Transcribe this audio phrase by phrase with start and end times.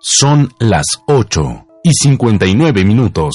[0.00, 3.34] Son las 8 y 59 minutos.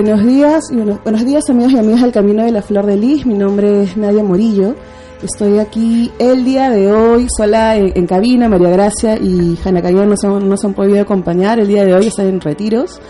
[0.00, 3.26] Buenos días, y buenos, días amigos y amigas del Camino de la Flor de Lis.
[3.26, 4.76] Mi nombre es Nadia Morillo.
[5.20, 8.48] Estoy aquí el día de hoy sola en, cabina.
[8.48, 11.58] María Gracia y Hanna Cayón nos, han, nos han podido acompañar.
[11.58, 13.00] El día de hoy están en retiros.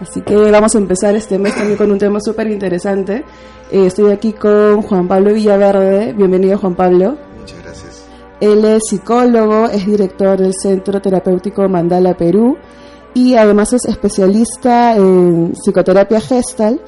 [0.00, 3.24] Así que vamos a empezar este mes también con un tema súper interesante.
[3.70, 6.14] Eh, estoy aquí con Juan Pablo Villaverde.
[6.14, 7.16] Bienvenido Juan Pablo.
[7.38, 8.04] Muchas gracias.
[8.40, 12.56] Él es psicólogo, es director del Centro Terapéutico Mandala Perú
[13.14, 16.80] y además es especialista en psicoterapia gestal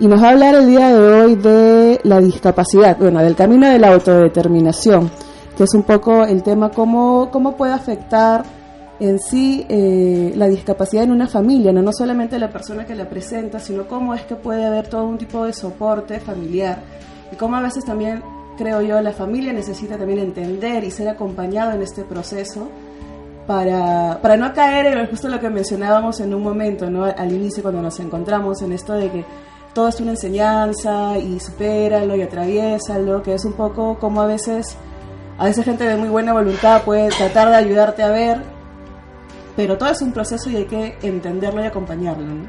[0.00, 3.68] y nos va a hablar el día de hoy de la discapacidad, bueno, del camino
[3.68, 5.10] de la autodeterminación,
[5.56, 8.44] que es un poco el tema cómo, cómo puede afectar
[9.00, 11.82] en sí eh, la discapacidad en una familia, ¿no?
[11.82, 15.18] no solamente la persona que la presenta, sino cómo es que puede haber todo un
[15.18, 16.82] tipo de soporte familiar
[17.32, 18.22] y cómo a veces también,
[18.56, 22.68] creo yo, la familia necesita también entender y ser acompañado en este proceso
[23.46, 27.04] para, para no caer en justo lo que mencionábamos en un momento, ¿no?
[27.04, 29.24] al inicio cuando nos encontramos en esto de que
[29.74, 34.76] todo es una enseñanza y supéralo y atraviésalo, que es un poco como a veces,
[35.36, 38.42] a veces gente de muy buena voluntad puede tratar de ayudarte a ver,
[39.56, 42.24] pero todo es un proceso y hay que entenderlo y acompañarlo.
[42.24, 42.48] ¿no?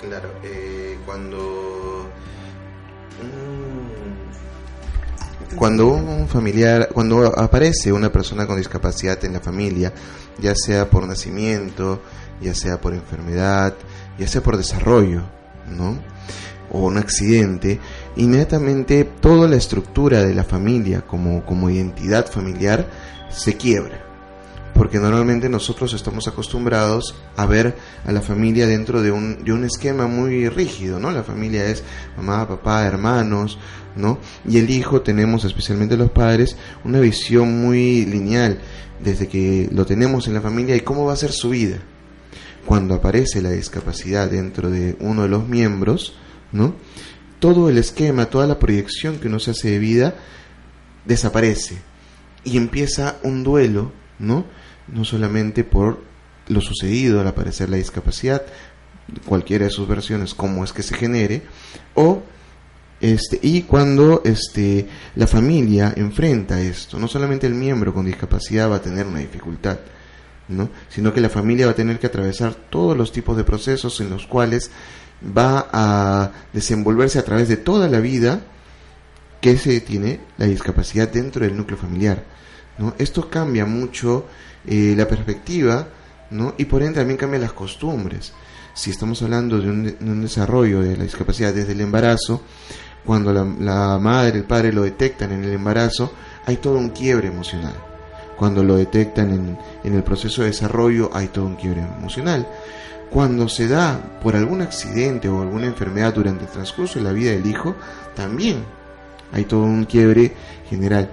[0.00, 1.69] Claro, eh, cuando
[5.56, 9.92] cuando un familiar, cuando aparece una persona con discapacidad en la familia,
[10.38, 12.02] ya sea por nacimiento,
[12.40, 13.74] ya sea por enfermedad,
[14.18, 15.22] ya sea por desarrollo,
[15.68, 15.98] ¿no?
[16.70, 17.80] O un accidente,
[18.16, 22.86] inmediatamente toda la estructura de la familia como, como identidad familiar
[23.28, 24.09] se quiebra.
[24.80, 27.76] Porque normalmente nosotros estamos acostumbrados a ver
[28.06, 31.10] a la familia dentro de un, de un esquema muy rígido, ¿no?
[31.10, 31.84] La familia es
[32.16, 33.58] mamá, papá, hermanos,
[33.94, 34.18] ¿no?
[34.48, 38.58] Y el hijo tenemos, especialmente los padres, una visión muy lineal
[39.04, 41.76] desde que lo tenemos en la familia y cómo va a ser su vida.
[42.64, 46.14] Cuando aparece la discapacidad dentro de uno de los miembros,
[46.52, 46.74] ¿no?
[47.38, 50.14] Todo el esquema, toda la proyección que uno se hace de vida
[51.04, 51.82] desaparece
[52.44, 54.58] y empieza un duelo, ¿no?
[54.92, 56.02] No solamente por
[56.48, 58.42] lo sucedido al aparecer la discapacidad,
[59.24, 61.42] cualquiera de sus versiones, cómo es que se genere,
[61.94, 62.22] o
[63.00, 68.76] este, y cuando este, la familia enfrenta esto, no solamente el miembro con discapacidad va
[68.76, 69.78] a tener una dificultad,
[70.48, 70.68] ¿no?
[70.90, 74.10] sino que la familia va a tener que atravesar todos los tipos de procesos en
[74.10, 74.70] los cuales
[75.24, 78.42] va a desenvolverse a través de toda la vida
[79.40, 82.24] que se tiene la discapacidad dentro del núcleo familiar.
[82.76, 82.94] ¿no?
[82.98, 84.26] Esto cambia mucho
[84.66, 85.86] eh, la perspectiva
[86.30, 86.54] ¿no?
[86.58, 88.32] y por ende también cambia las costumbres.
[88.74, 92.42] Si estamos hablando de un, de un desarrollo de la discapacidad desde el embarazo,
[93.04, 96.12] cuando la, madre, el padre lo detectan en el embarazo,
[96.46, 97.74] hay todo un quiebre emocional.
[98.36, 102.46] cuando lo detectan en, en el proceso de desarrollo hay todo un quiebre emocional.
[103.10, 107.32] Cuando se da por algún accidente o alguna enfermedad durante el transcurso de la vida
[107.32, 107.74] del hijo,
[108.14, 108.64] también
[109.32, 110.32] hay todo un quiebre
[110.68, 111.10] general.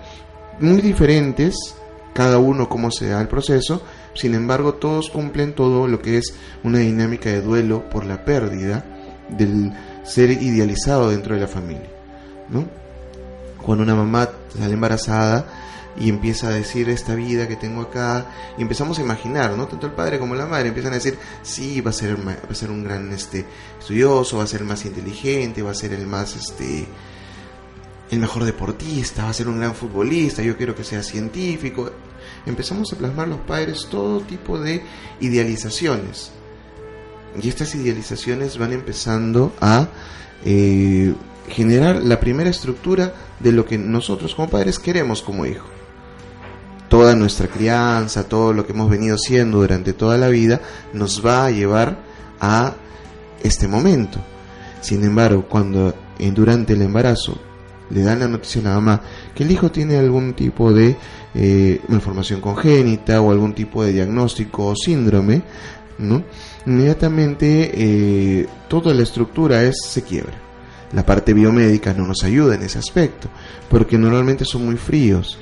[0.59, 1.75] Muy diferentes,
[2.13, 3.83] cada uno cómo se da el proceso,
[4.13, 6.33] sin embargo todos cumplen todo lo que es
[6.63, 8.85] una dinámica de duelo por la pérdida
[9.29, 9.73] del
[10.03, 11.89] ser idealizado dentro de la familia.
[12.49, 12.65] ¿no?
[13.63, 15.45] Cuando una mamá sale embarazada
[15.99, 18.27] y empieza a decir esta vida que tengo acá,
[18.57, 19.67] y empezamos a imaginar, ¿no?
[19.67, 22.55] Tanto el padre como la madre empiezan a decir, sí, va a ser, va a
[22.55, 23.45] ser un gran este,
[23.79, 26.87] estudioso, va a ser más inteligente, va a ser el más, este,
[28.09, 31.91] el mejor deportista, va a ser un gran futbolista, yo quiero que sea científico.
[32.45, 34.81] Empezamos a plasmar los padres todo tipo de
[35.19, 36.31] idealizaciones.
[37.41, 39.87] Y estas idealizaciones van empezando a
[40.45, 41.13] eh,
[41.49, 45.67] generar la primera estructura de lo que nosotros como padres queremos como hijo.
[46.89, 50.61] Toda nuestra crianza, todo lo que hemos venido siendo durante toda la vida,
[50.93, 51.99] nos va a llevar
[52.39, 52.73] a
[53.43, 54.19] este momento.
[54.81, 57.37] Sin embargo, cuando en, durante el embarazo
[57.89, 59.01] le dan la noticia a la mamá
[59.33, 60.95] que el hijo tiene algún tipo de
[61.33, 65.41] eh, malformación congénita o algún tipo de diagnóstico o síndrome,
[65.99, 66.23] ¿no?
[66.65, 70.33] inmediatamente eh, toda la estructura es, se quiebra.
[70.93, 73.29] La parte biomédica no nos ayuda en ese aspecto,
[73.69, 75.37] porque normalmente son muy fríos.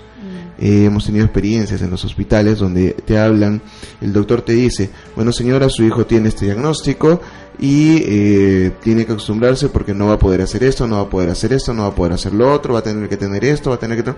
[0.58, 3.62] Eh, hemos tenido experiencias en los hospitales donde te hablan,
[4.02, 7.20] el doctor te dice, bueno señora, su hijo tiene este diagnóstico
[7.60, 11.10] y eh, tiene que acostumbrarse porque no va a poder hacer esto, no va a
[11.10, 13.44] poder hacer esto, no va a poder hacer lo otro, va a tener que tener
[13.44, 14.14] esto, va a tener que...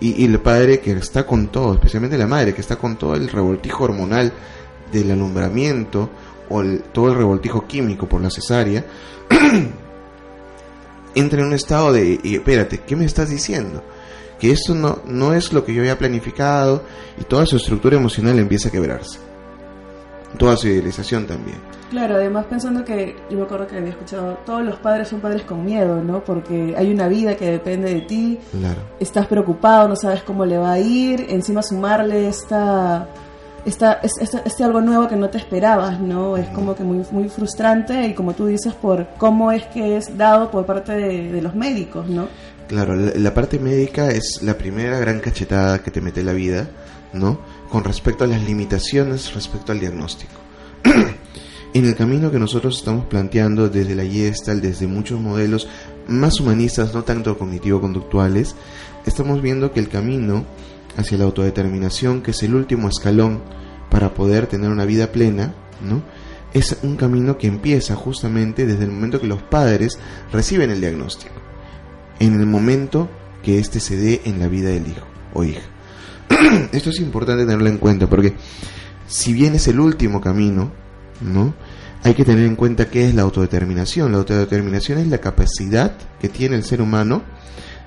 [0.00, 3.14] Y, y el padre que está con todo, especialmente la madre que está con todo
[3.14, 4.32] el revoltijo hormonal
[4.92, 6.10] del alumbramiento
[6.50, 6.62] o
[6.92, 8.84] todo el revoltijo químico por la cesárea,
[11.14, 13.82] entra en un estado de, espérate, ¿qué me estás diciendo?
[14.40, 16.82] Que esto no, no es lo que yo había planificado
[17.20, 19.18] y toda su estructura emocional empieza a quebrarse.
[20.38, 21.58] Toda su idealización también.
[21.90, 25.42] Claro, además pensando que yo me acuerdo que había escuchado, todos los padres son padres
[25.42, 26.22] con miedo, ¿no?
[26.22, 28.78] Porque hay una vida que depende de ti, Claro.
[29.00, 33.08] estás preocupado, no sabes cómo le va a ir, encima sumarle esta,
[33.64, 36.36] esta, es- esta- este algo nuevo que no te esperabas, ¿no?
[36.36, 40.16] Es como que muy, muy frustrante y como tú dices, por cómo es que es
[40.16, 42.28] dado por parte de, de los médicos, ¿no?
[42.70, 46.70] Claro, la, parte médica es la primera gran cachetada que te mete la vida,
[47.12, 47.40] ¿no?
[47.68, 50.34] Con respecto a las limitaciones respecto al diagnóstico.
[51.74, 55.66] en el camino que nosotros estamos planteando desde la Gestalt, desde muchos modelos
[56.06, 58.54] más humanistas, no tanto cognitivo-conductuales,
[59.04, 60.44] estamos viendo que el camino
[60.96, 63.42] hacia la autodeterminación, que es el último escalón
[63.90, 66.04] para poder tener una vida plena, ¿no?
[66.54, 69.98] Es un camino que empieza justamente desde el momento que los padres
[70.30, 71.49] reciben el diagnóstico
[72.20, 73.10] en el momento
[73.42, 75.62] que éste se dé en la vida del hijo o hija.
[76.72, 78.34] Esto es importante tenerlo en cuenta porque
[79.08, 80.70] si bien es el último camino,
[81.20, 81.54] ¿no?
[82.02, 84.12] Hay que tener en cuenta qué es la autodeterminación.
[84.12, 87.22] La autodeterminación es la capacidad que tiene el ser humano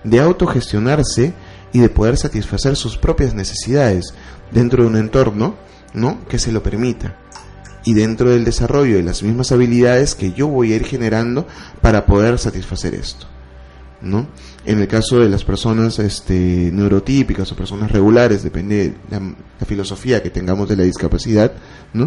[0.03, 1.33] de autogestionarse
[1.71, 4.13] y de poder satisfacer sus propias necesidades
[4.51, 5.56] dentro de un entorno,
[5.94, 6.19] ¿no?
[6.27, 7.18] que se lo permita
[7.85, 11.47] y dentro del desarrollo de las mismas habilidades que yo voy a ir generando
[11.81, 13.27] para poder satisfacer esto.
[14.04, 14.28] ¿No?
[14.66, 20.22] En el caso de las personas este, neurotípicas o personas regulares, depende de la, filosofía
[20.22, 21.52] que tengamos de la discapacidad.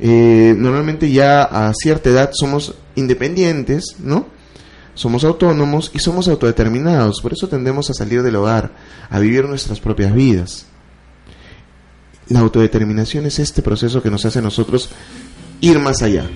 [0.00, 4.28] Eh, normalmente ya a cierta edad somos independientes, ¿no?
[4.94, 8.70] Somos autónomos y somos autodeterminados, por eso tendemos a salir del hogar,
[9.10, 10.66] a vivir nuestras propias vidas.
[12.28, 14.88] La autodeterminación es este proceso que nos hace a nosotros
[15.60, 16.30] ir más allá,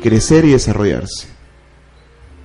[0.00, 1.31] crecer y desarrollarse.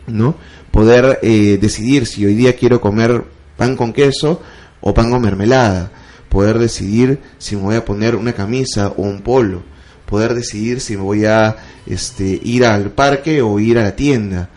[0.08, 0.36] ¿No?
[0.72, 3.24] Poder eh, decidir si hoy día quiero comer
[3.58, 4.42] pan con queso
[4.82, 5.92] o pan con mermelada.
[6.30, 9.64] Poder decidir si me voy a poner una camisa o un polo.
[10.06, 14.50] Poder decidir si me voy a este, ir al parque o ir a la tienda.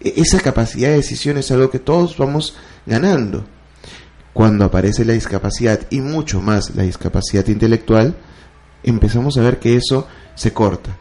[0.00, 3.44] E- Esa capacidad de decisión es algo que todos vamos ganando.
[4.32, 8.16] Cuando aparece la discapacidad y mucho más la discapacidad intelectual,
[8.82, 10.96] empezamos a ver que eso se corta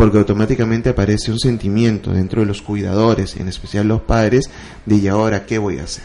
[0.00, 4.48] porque automáticamente aparece un sentimiento dentro de los cuidadores, en especial los padres,
[4.86, 6.04] de ¿y ahora qué voy a hacer?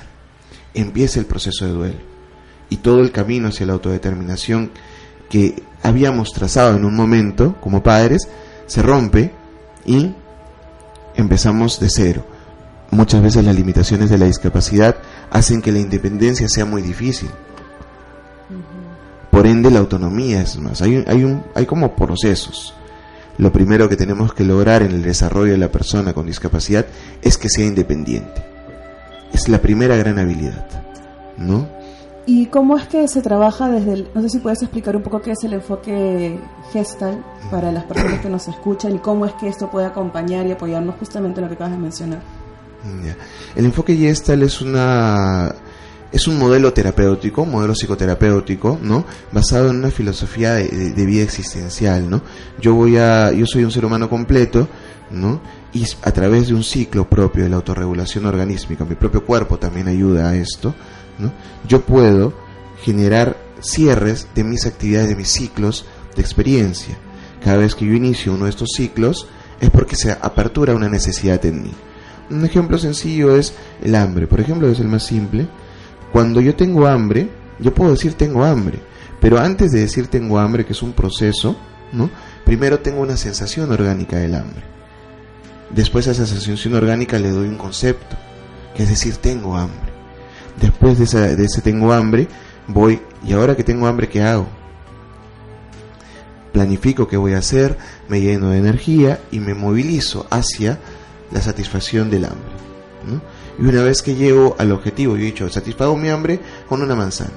[0.73, 1.99] Empieza el proceso de duelo
[2.69, 4.71] y todo el camino hacia la autodeterminación
[5.29, 8.27] que habíamos trazado en un momento como padres
[8.67, 9.31] se rompe
[9.85, 10.11] y
[11.15, 12.25] empezamos de cero.
[12.91, 14.97] Muchas veces las limitaciones de la discapacidad
[15.31, 17.29] hacen que la independencia sea muy difícil.
[19.31, 20.81] Por ende, la autonomía es más.
[20.81, 22.73] Hay, un- hay, un, hay como procesos
[23.37, 26.85] lo primero que tenemos que lograr en el desarrollo de la persona con discapacidad
[27.21, 28.43] es que sea independiente.
[29.33, 30.65] Es la primera gran habilidad,
[31.37, 31.67] ¿no?
[32.27, 35.21] ¿Y cómo es que se trabaja desde el, no sé si puedes explicar un poco
[35.21, 36.39] qué es el enfoque
[36.71, 40.51] gestal para las personas que nos escuchan y cómo es que esto puede acompañar y
[40.51, 42.21] apoyarnos justamente en lo que acabas de mencionar?
[43.55, 45.53] El enfoque gestal es una
[46.15, 49.03] es un modelo terapéutico, un modelo psicoterapéutico, ¿no?
[49.33, 52.21] Basado en una filosofía de, de, vida existencial, ¿no?
[52.57, 54.69] Yo voy a, yo soy un ser humano completo,
[55.11, 55.41] ¿no?
[55.73, 59.89] Y a través de un ciclo propio de la autorregulación organísmica, mi propio cuerpo también
[59.89, 60.73] ayuda a esto,
[61.19, 61.33] ¿no?
[61.67, 62.31] Yo puedo
[62.81, 66.97] generar cierres de mis actividades, de mis ciclos de experiencia.
[67.43, 69.27] Cada vez que yo inicio uno de estos ciclos
[69.59, 71.71] es porque se apertura una necesidad en mí.
[72.29, 73.53] Un ejemplo sencillo es
[73.83, 75.49] el hambre, por ejemplo, es el más simple
[76.11, 78.79] cuando yo tengo hambre, yo puedo decir tengo hambre,
[79.19, 81.55] pero antes de decir tengo hambre, que es un proceso,
[81.91, 82.09] ¿no?
[82.45, 84.63] Primero tengo una sensación orgánica del hambre.
[85.69, 88.15] Después a esa sensación orgánica le doy un concepto,
[88.75, 89.93] que es decir tengo hambre.
[90.61, 92.27] Después de, de ese tengo hambre,
[92.67, 94.47] voy, y ahora que tengo hambre, ¿qué hago?
[96.53, 100.79] Planifico qué voy a hacer, me lleno de energía y me movilizo hacia
[101.31, 102.51] la satisfacción del hambre.
[103.05, 103.21] ¿no?
[103.57, 106.95] Y una vez que llego al objetivo, yo he dicho, satisfago mi hambre con una
[106.95, 107.33] manzana.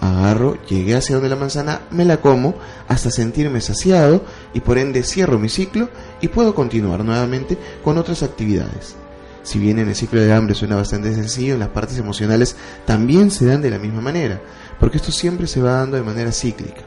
[0.00, 2.54] Agarro, llegué hacia donde la manzana, me la como
[2.86, 4.22] hasta sentirme saciado
[4.54, 5.88] y por ende cierro mi ciclo
[6.20, 8.96] y puedo continuar nuevamente con otras actividades.
[9.42, 12.54] Si bien en el ciclo de hambre suena bastante sencillo, en las partes emocionales
[12.84, 14.40] también se dan de la misma manera,
[14.78, 16.82] porque esto siempre se va dando de manera cíclica.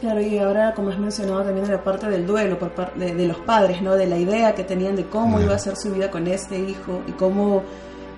[0.00, 3.14] Claro, y ahora, como has mencionado también de la parte del duelo por parte de,
[3.14, 3.94] de, los padres, ¿no?
[3.94, 7.02] De la idea que tenían de cómo iba a ser su vida con este hijo
[7.08, 7.62] y cómo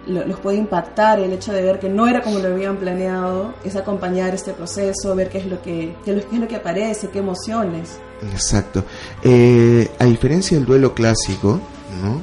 [0.07, 3.77] los puede impactar el hecho de ver que no era como lo habían planeado, es
[3.77, 7.99] acompañar este proceso, ver qué es lo que, qué es lo que aparece, qué emociones.
[8.33, 8.85] Exacto.
[9.23, 11.61] Eh, a diferencia del duelo clásico,
[12.03, 12.23] ¿no?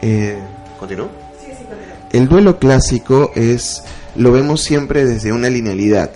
[0.00, 0.38] Eh,
[0.78, 1.08] ¿Continúo?
[1.40, 1.64] Sí, sí,
[2.12, 3.82] El duelo clásico es,
[4.14, 6.10] lo vemos siempre desde una linealidad.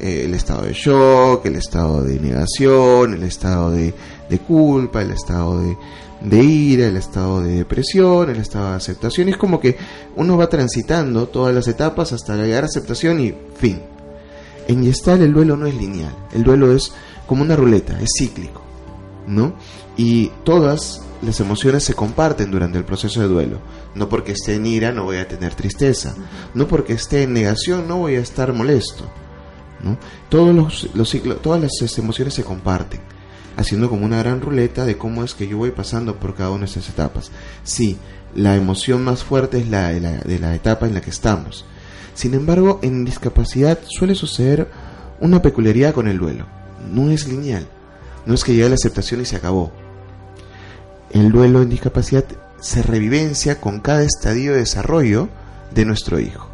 [0.00, 3.94] Eh, el estado de shock, el estado de negación, el estado de,
[4.28, 5.76] de culpa, el estado de,
[6.24, 9.28] de ira, el estado de depresión, el estado de aceptación.
[9.28, 9.76] Y es como que
[10.16, 13.80] uno va transitando todas las etapas hasta llegar a aceptación y fin.
[14.68, 16.92] En Gestalt el duelo no es lineal, el duelo es
[17.26, 18.62] como una ruleta, es cíclico,
[19.26, 19.54] ¿no?
[19.96, 23.58] Y todas las emociones se comparten durante el proceso de duelo.
[23.94, 26.14] No porque esté en ira no voy a tener tristeza,
[26.54, 29.04] no porque esté en negación no voy a estar molesto,
[29.82, 29.98] ¿no?
[30.28, 33.00] Todos los, los ciclos, todas las emociones se comparten
[33.56, 36.60] haciendo como una gran ruleta de cómo es que yo voy pasando por cada una
[36.60, 37.30] de estas etapas.
[37.64, 37.98] Sí,
[38.34, 41.64] la emoción más fuerte es la de la, de la etapa en la que estamos.
[42.14, 44.68] Sin embargo, en discapacidad suele suceder
[45.20, 46.46] una peculiaridad con el duelo.
[46.92, 47.66] No es lineal.
[48.26, 49.72] No es que llegue la aceptación y se acabó.
[51.10, 52.24] El duelo en discapacidad
[52.60, 55.28] se revivencia con cada estadio de desarrollo
[55.74, 56.48] de nuestro hijo.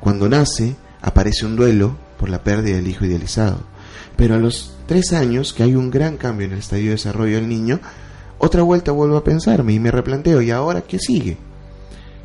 [0.00, 3.60] Cuando nace, aparece un duelo por la pérdida del hijo idealizado.
[4.16, 7.36] Pero a los tres años, que hay un gran cambio en el estadio de desarrollo
[7.36, 7.80] del niño,
[8.44, 11.36] otra vuelta vuelvo a pensarme y me replanteo, ¿y ahora qué sigue?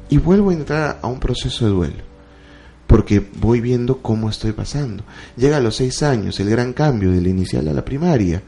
[0.10, 2.04] Y vuelvo a entrar a un proceso de duelo,
[2.88, 5.04] porque voy viendo cómo estoy pasando.
[5.36, 8.42] Llega a los seis años, el gran cambio de la inicial a la primaria.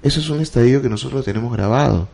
[0.00, 2.08] Eso es un estadio que nosotros tenemos grabado.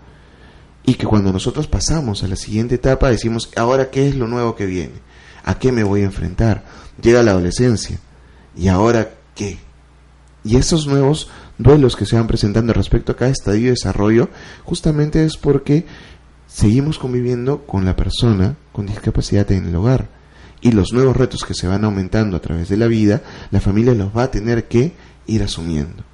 [0.86, 4.54] Y que cuando nosotros pasamos a la siguiente etapa decimos, ahora qué es lo nuevo
[4.54, 4.94] que viene,
[5.44, 6.64] a qué me voy a enfrentar.
[7.00, 7.98] Llega la adolescencia,
[8.56, 9.58] ¿y ahora qué?
[10.44, 14.28] Y esos nuevos duelos que se van presentando respecto a cada estadio de desarrollo,
[14.64, 15.86] justamente es porque
[16.46, 20.08] seguimos conviviendo con la persona con discapacidad en el hogar.
[20.60, 23.94] Y los nuevos retos que se van aumentando a través de la vida, la familia
[23.94, 24.92] los va a tener que
[25.26, 26.04] ir asumiendo.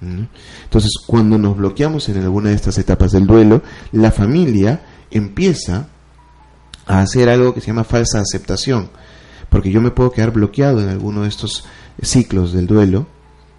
[0.00, 5.88] Entonces, cuando nos bloqueamos en alguna de estas etapas del duelo, la familia empieza
[6.86, 8.90] a hacer algo que se llama falsa aceptación,
[9.48, 11.64] porque yo me puedo quedar bloqueado en alguno de estos
[12.02, 13.06] ciclos del duelo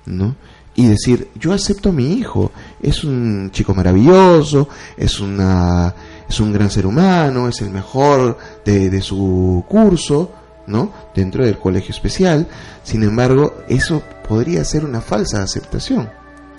[0.05, 0.35] ¿no?
[0.75, 5.93] Y decir, yo acepto a mi hijo, es un chico maravilloso, es, una,
[6.27, 10.31] es un gran ser humano, es el mejor de, de su curso,
[10.67, 10.91] ¿no?
[11.15, 12.47] Dentro del colegio especial.
[12.83, 16.09] Sin embargo, eso podría ser una falsa aceptación.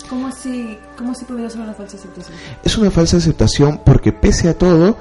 [0.09, 2.39] ¿Cómo así, ¿Cómo así podría ser una falsa aceptación?
[2.63, 4.97] Es una falsa aceptación porque pese a todo,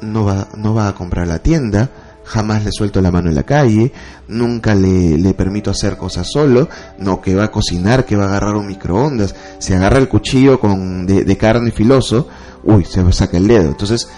[0.00, 1.88] no va, no va a comprar la tienda,
[2.24, 3.92] jamás le suelto la mano en la calle,
[4.28, 8.28] nunca le, le, permito hacer cosas solo, no que va a cocinar, que va a
[8.28, 12.28] agarrar un microondas, se agarra el cuchillo con, de, carne filoso,
[12.64, 13.68] uy, se saca el dedo.
[13.68, 14.08] Entonces,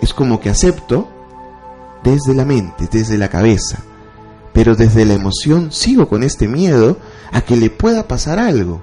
[0.00, 1.08] es como que acepto
[2.02, 3.78] desde la mente, desde la cabeza,
[4.52, 6.98] pero desde la emoción sigo con este miedo
[7.32, 8.82] a que le pueda pasar algo,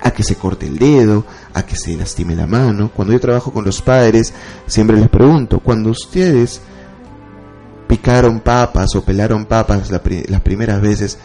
[0.00, 1.24] a que se corte el dedo,
[1.54, 2.90] a que se lastime la mano.
[2.94, 4.32] Cuando yo trabajo con los padres,
[4.66, 6.60] siempre les pregunto, cuando ustedes
[7.86, 11.18] picaron papas o pelaron papas las primeras veces,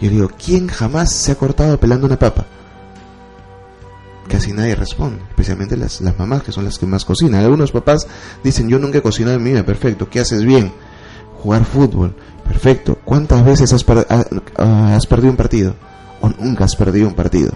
[0.00, 2.46] yo digo, ¿quién jamás se ha cortado pelando una papa?
[4.28, 7.42] Casi nadie responde, especialmente las, las mamás que son las que más cocinan.
[7.42, 8.06] Algunos papás
[8.42, 10.72] dicen, yo nunca he cocinado en mi vida, perfecto, ¿qué haces bien?
[11.42, 12.98] Jugar fútbol, perfecto.
[13.04, 13.84] ¿Cuántas veces has,
[14.56, 15.74] has perdido un partido?
[16.20, 17.52] ¿O nunca has perdido un partido?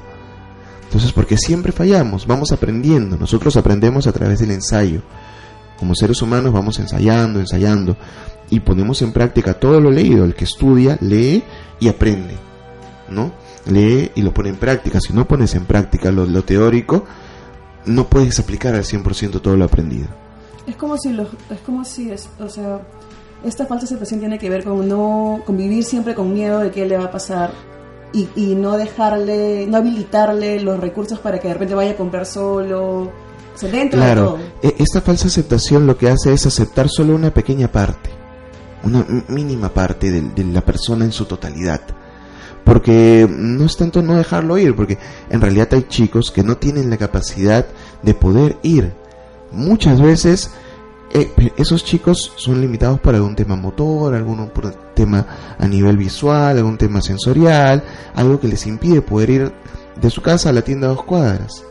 [0.84, 5.02] Entonces, porque siempre fallamos, vamos aprendiendo, nosotros aprendemos a través del ensayo.
[5.78, 7.96] Como seres humanos vamos ensayando, ensayando
[8.50, 10.24] y ponemos en práctica todo lo leído.
[10.24, 11.42] El que estudia, lee
[11.80, 12.34] y aprende,
[13.08, 13.32] ¿no?
[13.66, 15.00] Lee y lo pone en práctica.
[15.00, 17.04] Si no pones en práctica lo, teórico,
[17.86, 20.08] no puedes aplicar al 100% todo lo aprendido.
[20.66, 22.80] Es como si, es como si, es, o sea,
[23.44, 26.98] esta falsa aceptación tiene que ver con no convivir siempre con miedo de qué le
[26.98, 27.52] va a pasar
[28.12, 32.26] y, y no dejarle, no habilitarle los recursos para que de repente vaya a comprar
[32.26, 33.02] solo.
[33.54, 34.38] O sea, dentro claro, de todo.
[34.62, 38.17] E, esta falsa aceptación lo que hace es aceptar solo una pequeña parte
[38.82, 41.80] una mínima parte de, la persona en su totalidad.
[42.64, 44.98] Porque no es tanto no dejarlo ir, porque
[45.30, 47.66] en realidad hay chicos que no tienen la capacidad
[48.02, 48.92] de poder ir.
[49.52, 50.50] Muchas veces
[51.14, 54.50] eh, esos chicos son limitados por algún tema motor, algún
[54.94, 55.26] tema
[55.58, 57.82] a nivel visual, algún tema sensorial,
[58.14, 59.52] algo que les impide poder ir
[60.00, 61.64] de su casa a la tienda a dos cuadras.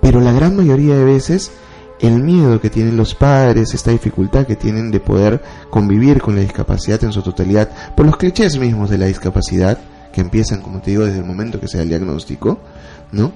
[0.00, 1.52] Pero la gran mayoría de veces
[2.02, 5.40] el miedo que tienen los padres, esta dificultad que tienen de poder
[5.70, 9.78] convivir con la discapacidad en su totalidad, por los clichés mismos de la discapacidad,
[10.12, 12.58] que empiezan, como te digo, desde el momento que sea el diagnóstico,
[13.12, 13.32] ¿no?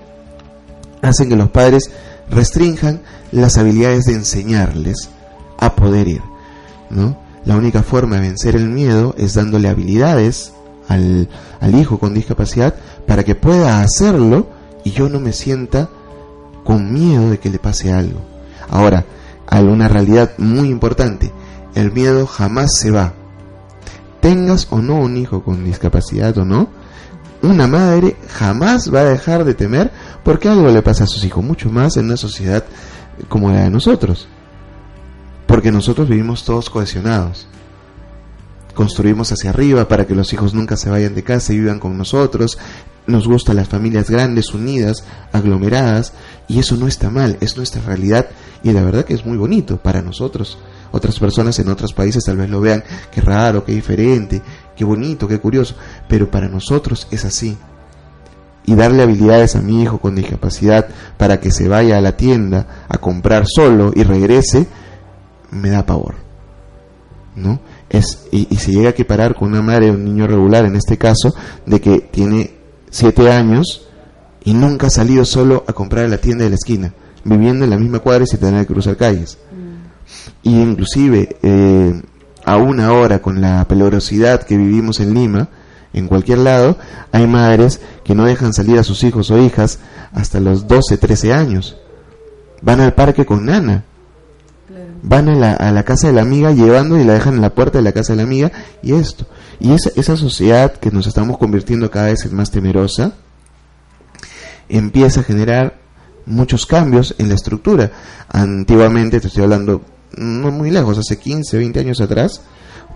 [1.00, 1.92] Hacen que los padres
[2.28, 5.10] restrinjan las habilidades de enseñarles
[5.58, 6.22] a poder ir,
[6.90, 7.16] ¿no?
[7.44, 10.52] La única forma de vencer el miedo es dándole habilidades
[10.88, 11.28] al,
[11.60, 12.74] al hijo con discapacidad
[13.06, 14.48] para que pueda hacerlo
[14.82, 15.88] y yo no me sienta
[16.64, 18.35] con miedo de que le pase algo.
[18.68, 19.04] Ahora,
[19.46, 21.32] hay una realidad muy importante.
[21.74, 23.12] El miedo jamás se va.
[24.20, 26.68] Tengas o no un hijo con discapacidad o no,
[27.42, 29.92] una madre jamás va a dejar de temer
[30.24, 32.64] porque algo le pasa a sus hijos, mucho más en una sociedad
[33.28, 34.26] como la de nosotros.
[35.46, 37.46] Porque nosotros vivimos todos cohesionados.
[38.74, 41.96] Construimos hacia arriba para que los hijos nunca se vayan de casa y vivan con
[41.96, 42.58] nosotros.
[43.06, 46.12] Nos gustan las familias grandes, unidas, aglomeradas,
[46.48, 48.26] y eso no está mal, es nuestra realidad
[48.62, 50.58] y la verdad que es muy bonito para nosotros.
[50.92, 54.42] Otras personas en otros países tal vez lo vean, qué raro, qué diferente,
[54.76, 55.74] qué bonito, qué curioso,
[56.08, 57.56] pero para nosotros es así.
[58.64, 62.84] Y darle habilidades a mi hijo con discapacidad para que se vaya a la tienda
[62.88, 64.66] a comprar solo y regrese,
[65.50, 66.14] me da pavor.
[67.34, 67.60] ¿No?
[67.90, 70.96] Es, y, se llega a equiparar con una madre de un niño regular, en este
[70.96, 71.34] caso,
[71.66, 72.54] de que tiene
[72.90, 73.86] siete años
[74.46, 77.70] y nunca ha salido solo a comprar a la tienda de la esquina viviendo en
[77.70, 79.38] la misma cuadra y sin tener que cruzar calles.
[79.50, 80.48] Mm.
[80.48, 82.00] Y inclusive eh,
[82.44, 85.48] aún ahora con la peligrosidad que vivimos en Lima,
[85.92, 86.78] en cualquier lado,
[87.10, 89.80] hay madres que no dejan salir a sus hijos o hijas
[90.12, 91.76] hasta los 12, 13 años.
[92.62, 93.84] Van al parque con nana.
[95.02, 97.54] Van a la, a la, casa de la amiga llevando y la dejan en la
[97.54, 99.26] puerta de la casa de la amiga y esto.
[99.58, 103.12] Y esa, esa sociedad que nos estamos convirtiendo cada vez en más temerosa
[104.68, 105.78] empieza a generar
[106.26, 107.90] muchos cambios en la estructura.
[108.28, 109.82] Antiguamente, te estoy hablando
[110.16, 112.40] no muy lejos, hace 15, 20 años atrás,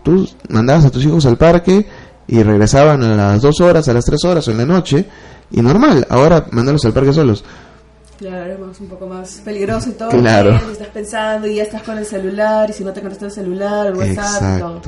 [0.02, 1.86] tú mandabas a tus hijos al parque
[2.26, 5.06] y regresaban a las 2 horas, a las 3 horas o en la noche,
[5.50, 7.44] y normal, ahora mandarlos al parque solos.
[8.18, 10.10] Claro, es un poco más peligroso y todo.
[10.10, 10.54] Claro.
[10.54, 13.86] estás pensando y ya estás con el celular y si no te contesta el celular,
[13.86, 14.80] el WhatsApp y todo.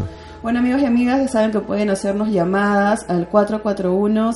[0.43, 4.33] Bueno, amigos y amigas, ya saben que pueden hacernos llamadas al 441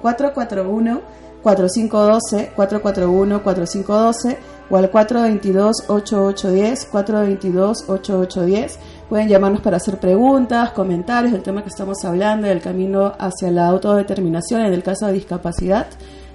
[0.00, 1.02] 441
[1.42, 4.38] 4512, 441, 4512
[4.70, 8.76] o al 422-8810, 422-8810.
[9.08, 13.66] Pueden llamarnos para hacer preguntas, comentarios del tema que estamos hablando, del camino hacia la
[13.68, 15.86] autodeterminación en el caso de discapacidad.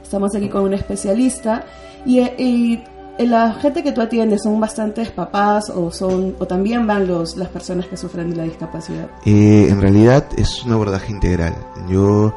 [0.01, 1.63] Estamos aquí con un especialista
[2.05, 2.83] y, y
[3.19, 7.49] la gente que tú atiendes son bastantes papás o son o también van los las
[7.49, 9.07] personas que sufren de la discapacidad.
[9.25, 11.55] Eh, en realidad es un abordaje integral.
[11.87, 12.33] Yo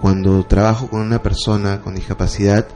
[0.00, 2.66] cuando trabajo con una persona con discapacidad,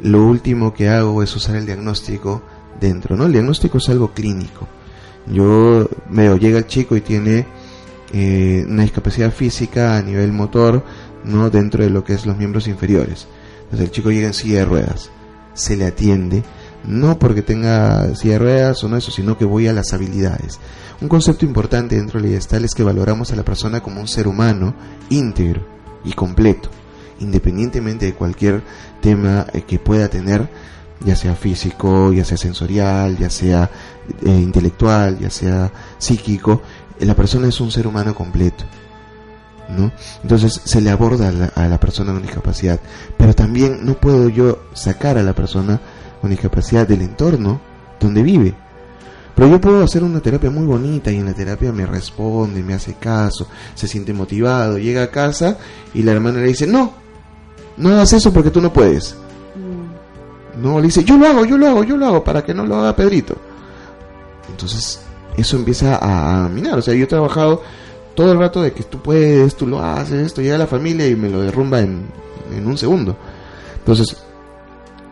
[0.00, 2.42] lo último que hago es usar el diagnóstico
[2.78, 3.26] dentro, ¿no?
[3.26, 4.68] El diagnóstico es algo clínico.
[5.26, 7.46] Yo veo, llega el chico y tiene
[8.12, 10.84] eh, una discapacidad física a nivel motor,
[11.24, 11.48] ¿no?
[11.48, 13.26] Dentro de lo que es los miembros inferiores.
[13.64, 15.10] Entonces el chico llega en silla de ruedas,
[15.54, 16.42] se le atiende,
[16.86, 20.60] no porque tenga silla de ruedas o no eso, sino que voy a las habilidades.
[21.00, 24.08] Un concepto importante dentro de la gestal es que valoramos a la persona como un
[24.08, 24.74] ser humano
[25.08, 25.73] íntegro
[26.04, 26.68] y completo,
[27.20, 28.62] independientemente de cualquier
[29.00, 30.48] tema eh, que pueda tener,
[31.04, 33.70] ya sea físico, ya sea sensorial, ya sea
[34.24, 36.62] eh, intelectual, ya sea psíquico,
[37.00, 38.64] la persona es un ser humano completo.
[39.68, 39.90] ¿no?
[40.22, 42.78] Entonces se le aborda a la, a la, persona con discapacidad,
[43.16, 45.80] pero también no puedo yo sacar a la persona
[46.20, 47.60] con discapacidad del entorno
[47.98, 48.54] donde vive.
[49.34, 52.74] Pero yo puedo hacer una terapia muy bonita y en la terapia me responde, me
[52.74, 55.58] hace caso, se siente motivado, llega a casa
[55.92, 56.92] y la hermana le dice, no,
[57.76, 59.16] no hagas eso porque tú no puedes.
[59.56, 60.62] Mm.
[60.62, 62.64] No, le dice, yo lo hago, yo lo hago, yo lo hago, para que no
[62.64, 63.36] lo haga Pedrito.
[64.48, 65.00] Entonces,
[65.36, 66.78] eso empieza a, a minar.
[66.78, 67.62] O sea, yo he trabajado
[68.14, 71.08] todo el rato de que tú puedes, tú lo haces, esto llega a la familia
[71.08, 72.06] y me lo derrumba en,
[72.56, 73.16] en un segundo.
[73.78, 74.16] Entonces,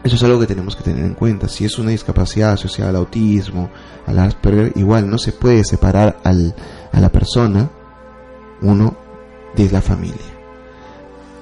[0.04, 1.48] eso es algo que tenemos que tener en cuenta.
[1.48, 3.70] Si es una discapacidad asociada al autismo,
[4.06, 6.54] al Asperger, igual no se puede separar al,
[6.90, 7.70] a la persona,
[8.62, 8.96] uno,
[9.54, 10.16] de la familia.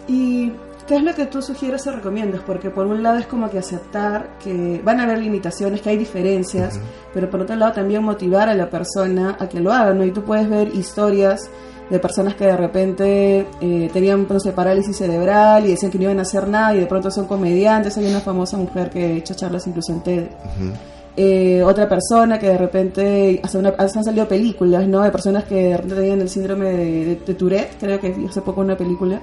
[0.08, 0.52] ¿Y
[0.86, 2.42] qué es lo que tú sugieres o recomiendas?
[2.42, 5.96] Porque por un lado es como que aceptar que van a haber limitaciones, que hay
[5.96, 7.10] diferencias, uh -huh.
[7.14, 10.04] pero por otro lado también motivar a la persona a que lo haga, ¿no?
[10.04, 11.48] Y tú puedes ver historias
[11.90, 16.04] de personas que de repente eh, tenían no sé, parálisis cerebral y decían que no
[16.04, 17.96] iban a hacer nada y de pronto son comediantes.
[17.98, 20.22] Hay una famosa mujer que ha hecho charlas incluso en TED.
[20.22, 20.72] Uh -huh.
[21.16, 25.02] eh, otra persona que de repente, hasta, una, hasta han salido películas, ¿no?
[25.02, 28.40] De personas que de repente tenían el síndrome de, de, de Tourette, creo que hace
[28.40, 29.20] poco una película,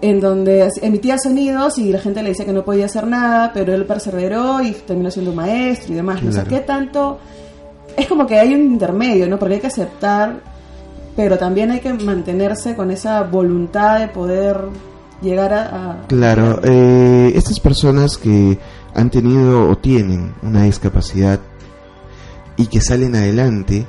[0.00, 3.74] en donde emitía sonidos y la gente le decía que no podía hacer nada, pero
[3.74, 6.20] él perseveró y terminó siendo maestro y demás.
[6.20, 6.36] Claro.
[6.36, 7.18] No sé qué tanto.
[7.96, 9.38] Es como que hay un intermedio, ¿no?
[9.38, 10.40] Porque hay que aceptar
[11.16, 14.64] pero también hay que mantenerse con esa voluntad de poder
[15.20, 15.90] llegar a...
[15.90, 18.58] a claro, eh, estas personas que
[18.94, 21.40] han tenido o tienen una discapacidad
[22.56, 23.86] y que salen adelante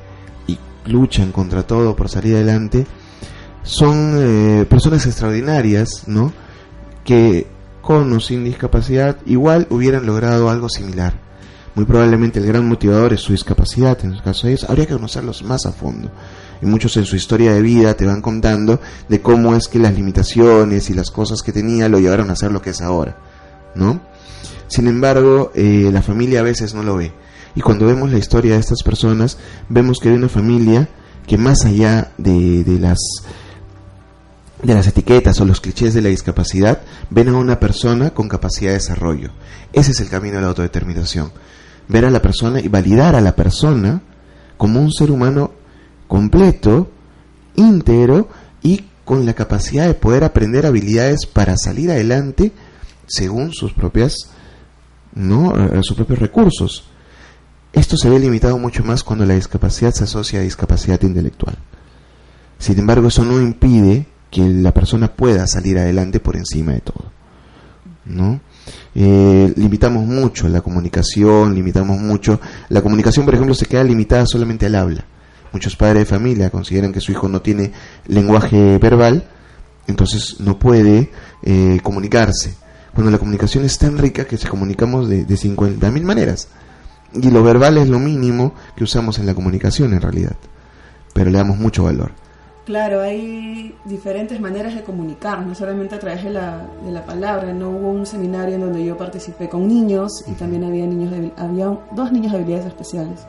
[0.48, 2.86] y luchan contra todo por salir adelante,
[3.64, 6.32] son eh, personas extraordinarias, ¿no?
[7.04, 7.48] Que
[7.82, 11.14] con o sin discapacidad igual hubieran logrado algo similar.
[11.76, 14.94] Muy probablemente el gran motivador es su discapacidad, en el caso de ellos, habría que
[14.94, 16.12] conocerlos más a fondo
[16.62, 19.96] y muchos en su historia de vida te van contando de cómo es que las
[19.96, 23.18] limitaciones y las cosas que tenía lo llevaron a ser lo que es ahora,
[23.76, 24.02] ¿no?
[24.68, 27.12] Sin embargo, eh, la familia a veces no lo ve.
[27.56, 30.88] Y cuando vemos la historia de estas personas, vemos que hay una familia
[31.28, 33.00] que más allá de, de las
[34.64, 38.70] de las etiquetas o los clichés de la discapacidad, ven a una persona con capacidad
[38.70, 39.32] de desarrollo.
[39.74, 41.32] Ese es el camino de la autodeterminación.
[41.88, 44.02] Ver a la persona y validar a la persona
[44.58, 45.52] como un ser humano
[46.12, 46.92] completo,
[47.56, 48.28] íntegro
[48.62, 52.52] y con la capacidad de poder aprender habilidades para salir adelante
[53.08, 54.30] según sus propias
[55.16, 56.84] no sus propios recursos.
[57.72, 61.56] Esto se ve limitado mucho más cuando la discapacidad se asocia a discapacidad intelectual.
[62.60, 67.06] Sin embargo, eso no impide que la persona pueda salir adelante por encima de todo.
[68.04, 68.42] ¿No?
[68.96, 72.42] Eh, limitamos mucho la comunicación, limitamos mucho.
[72.68, 75.06] La comunicación, por ejemplo, se queda limitada solamente al habla.
[75.52, 77.72] Muchos padres de familia consideran que su hijo no tiene
[78.08, 79.24] lenguaje verbal,
[79.88, 81.12] entonces no puede
[81.44, 82.56] eh, comunicarse.
[82.94, 86.50] Cuando la comunicación es tan rica que se comunicamos de, de 50 mil maneras.
[87.14, 90.36] Y lo verbal es lo mínimo que usamos en la comunicación en realidad.
[91.14, 92.12] Pero le damos mucho valor.
[92.66, 97.52] Claro, hay diferentes maneras de comunicar, no solamente a través de la, de la palabra.
[97.54, 101.34] No hubo un seminario en donde yo participé con niños y también había niños de,
[101.38, 103.26] había dos niños de habilidades especiales.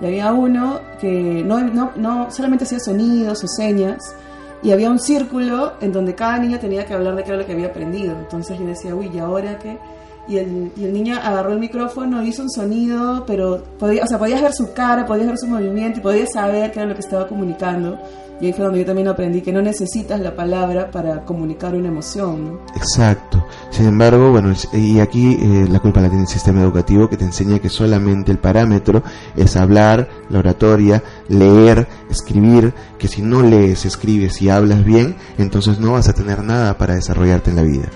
[0.00, 4.14] Y había uno que no, no, no solamente hacía sonidos o señas,
[4.62, 7.46] y había un círculo en donde cada niño tenía que hablar de qué era lo
[7.46, 8.16] que había aprendido.
[8.18, 9.78] Entonces yo decía, uy, ¿y ahora qué?
[10.26, 14.18] Y el, y el niño agarró el micrófono, hizo un sonido, pero podía, o sea,
[14.18, 17.00] podías ver su cara, podías ver su movimiento y podías saber qué era lo que
[17.00, 17.98] estaba comunicando.
[18.40, 21.88] Y ahí fue donde yo también aprendí que no necesitas la palabra para comunicar una
[21.88, 22.60] emoción.
[22.76, 23.44] Exacto.
[23.70, 27.24] Sin embargo, bueno, y aquí eh, la culpa la tiene el sistema educativo que te
[27.24, 29.02] enseña que solamente el parámetro
[29.36, 35.80] es hablar, la oratoria, leer, escribir, que si no lees, escribes y hablas bien, entonces
[35.80, 37.88] no vas a tener nada para desarrollarte en la vida.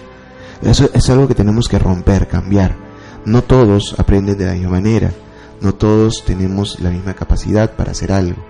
[0.61, 2.75] Eso es algo que tenemos que romper, cambiar.
[3.25, 5.13] No todos aprenden de la misma manera,
[5.61, 8.43] no todos tenemos la misma capacidad para hacer algo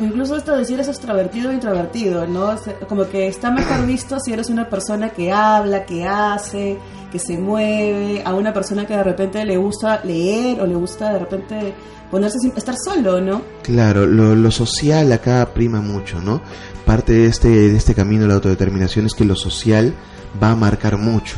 [0.00, 2.56] incluso esto de si eres extrovertido o introvertido, ¿no?
[2.88, 6.78] Como que está mejor visto si eres una persona que habla, que hace,
[7.10, 11.12] que se mueve, a una persona que de repente le gusta leer o le gusta
[11.12, 11.74] de repente
[12.10, 13.42] ponerse sin estar solo, ¿no?
[13.62, 16.40] Claro, lo, lo social acá prima mucho, ¿no?
[16.84, 19.94] Parte de este, de este camino de la autodeterminación es que lo social
[20.42, 21.36] va a marcar mucho.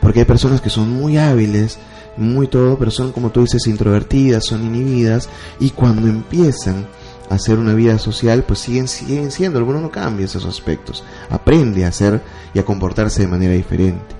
[0.00, 1.78] Porque hay personas que son muy hábiles,
[2.16, 5.28] muy todo, pero son, como tú dices, introvertidas, son inhibidas,
[5.60, 6.86] y cuando empiezan
[7.30, 11.88] hacer una vida social, pues siguen, siguen siendo, alguno no cambia esos aspectos, aprende a
[11.88, 14.14] hacer y a comportarse de manera diferente.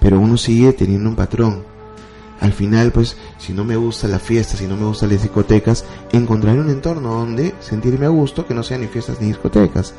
[0.00, 1.64] Pero uno sigue teniendo un patrón.
[2.40, 5.84] al final, pues, si no me gusta la fiesta, si no me gustan las discotecas,
[6.12, 9.94] encontraré un entorno donde sentirme a gusto que no sean ni fiestas ni discotecas.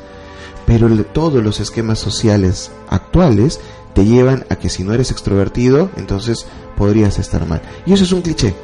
[0.64, 3.58] Pero todos los esquemas sociales actuales
[3.94, 6.46] te llevan a que si no eres extrovertido, entonces
[6.76, 7.62] podrías estar mal.
[7.84, 8.54] Y eso es un cliché.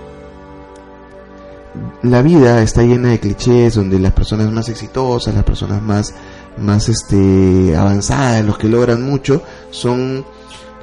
[2.03, 6.15] La vida está llena de clichés donde las personas más exitosas, las personas más,
[6.59, 10.25] más este, avanzadas, los que logran mucho, son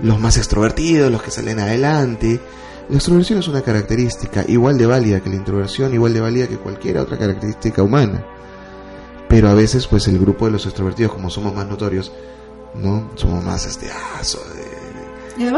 [0.01, 2.39] los más extrovertidos, los que salen adelante.
[2.89, 6.57] La extroversión es una característica igual de válida que la introversión, igual de válida que
[6.57, 8.25] cualquier otra característica humana.
[9.27, 12.11] Pero a veces, pues el grupo de los extrovertidos, como somos más notorios,
[12.73, 13.11] ¿no?
[13.13, 14.21] Somos más este, ah,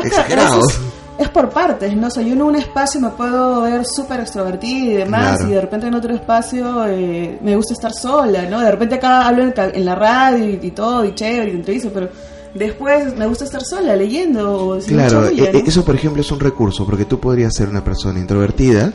[0.03, 0.81] exagerados.
[1.21, 2.07] Es por partes, ¿no?
[2.07, 5.62] O sea, yo en un espacio me puedo ver súper extrovertida y demás, y de
[5.62, 8.60] repente en otro espacio eh, me gusta estar sola, ¿no?
[8.60, 12.10] De repente acá hablo en, la radio y, todo, y chévere, y entrevista, pero
[12.55, 14.79] después me gusta estar sola leyendo.
[14.88, 18.19] claro, e, e, eso por ejemplo es un recurso, porque tú podrías ser una persona
[18.19, 18.91] introvertida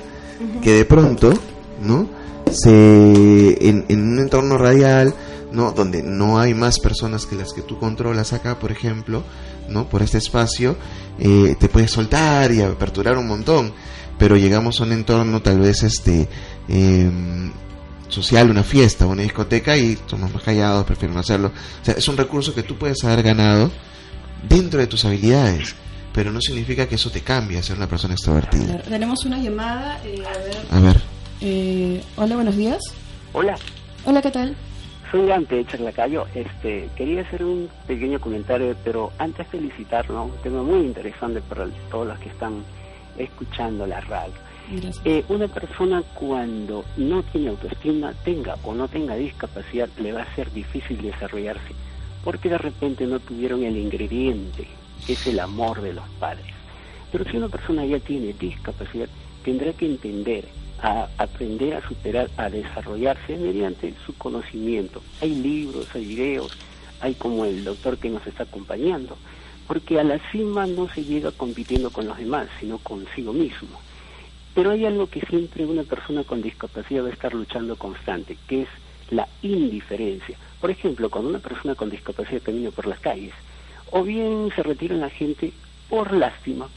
[0.61, 1.33] que de pronto,
[1.81, 2.09] ¿no?
[2.51, 5.15] Se, en, en, un entorno radial,
[5.57, 5.73] ¿no?
[5.73, 9.25] Donde no hay más personas que las que tú controlas acá, por ejemplo,
[9.69, 9.89] ¿no?
[9.89, 10.77] Por este espacio,
[11.19, 13.73] eh, te puedes soltar y aperturar un montón,
[14.19, 16.29] pero llegamos a un entorno tal vez este
[16.69, 17.51] em,
[18.09, 21.49] social, una fiesta, una discoteca y somos más callados, prefieren no hacerlo.
[21.49, 23.71] O sea, es un recurso que tú puedes haber ganado
[24.47, 25.75] dentro de tus habilidades,
[26.13, 28.83] pero no significa que eso te cambie a ser una persona extrovertida.
[28.83, 30.67] tenemos una llamada, eh, a ver.
[30.71, 31.03] A ver.
[31.41, 32.83] Eh, hola, buenos días.
[33.33, 33.57] Hola.
[34.05, 34.55] Hola, ¿qué tal?
[35.11, 36.27] Soy Dante Charlacayo.
[36.35, 42.09] Este, quería hacer un pequeño comentario, pero antes felicitarlo, un tema muy interesante para todos
[42.09, 42.65] los que están
[43.17, 44.35] escuchando la radio.
[45.05, 50.35] Eh, una persona cuando no tiene autoestima, tenga o no tenga discapacidad, le va a
[50.35, 51.73] ser difícil desarrollarse,
[52.25, 54.67] porque de repente no tuvieron el ingrediente,
[55.07, 56.47] que es el amor de los padres.
[57.13, 59.09] Pero si una persona ya tiene discapacidad,
[59.45, 60.47] tendrá que entender,
[60.83, 65.03] a aprender a superar, a desarrollarse mediante su conocimiento.
[65.21, 66.53] Hay libros, hay videos,
[67.01, 69.17] hay como el doctor que nos está acompañando,
[69.67, 73.81] porque a la cima no se llega compitiendo con los demás, sino consigo mismo.
[74.55, 78.63] Pero hay algo que siempre una persona con discapacidad va a estar luchando constante, que
[78.63, 78.69] es
[79.11, 80.37] la indiferencia.
[80.61, 83.35] Por ejemplo, cuando una persona con discapacidad camina por las calles,
[83.91, 85.53] o bien se retira la gente
[85.89, 86.69] por lástima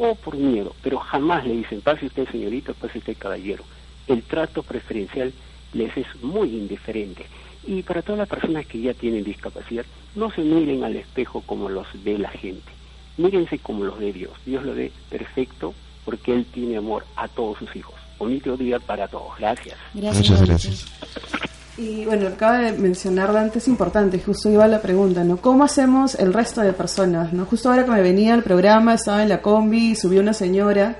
[0.00, 3.62] o por miedo, pero jamás le dicen, pase usted señorita, pase usted caballero.
[4.06, 5.32] El trato preferencial
[5.74, 7.26] les es muy indiferente.
[7.66, 9.84] Y para todas las personas que ya tienen discapacidad,
[10.14, 12.72] no se miren al espejo como los ve la gente.
[13.18, 14.32] Mírense como los ve Dios.
[14.46, 15.74] Dios lo ve perfecto,
[16.06, 17.94] porque Él tiene amor a todos sus hijos.
[18.18, 19.36] Bonito día para todos.
[19.38, 19.76] Gracias.
[19.92, 21.50] Muchas gracias.
[21.80, 25.38] Y bueno, acaba de mencionar Dante, es importante, justo iba la pregunta, ¿no?
[25.38, 27.46] ¿Cómo hacemos el resto de personas, no?
[27.46, 30.98] Justo ahora que me venía al programa, estaba en la combi, subió una señora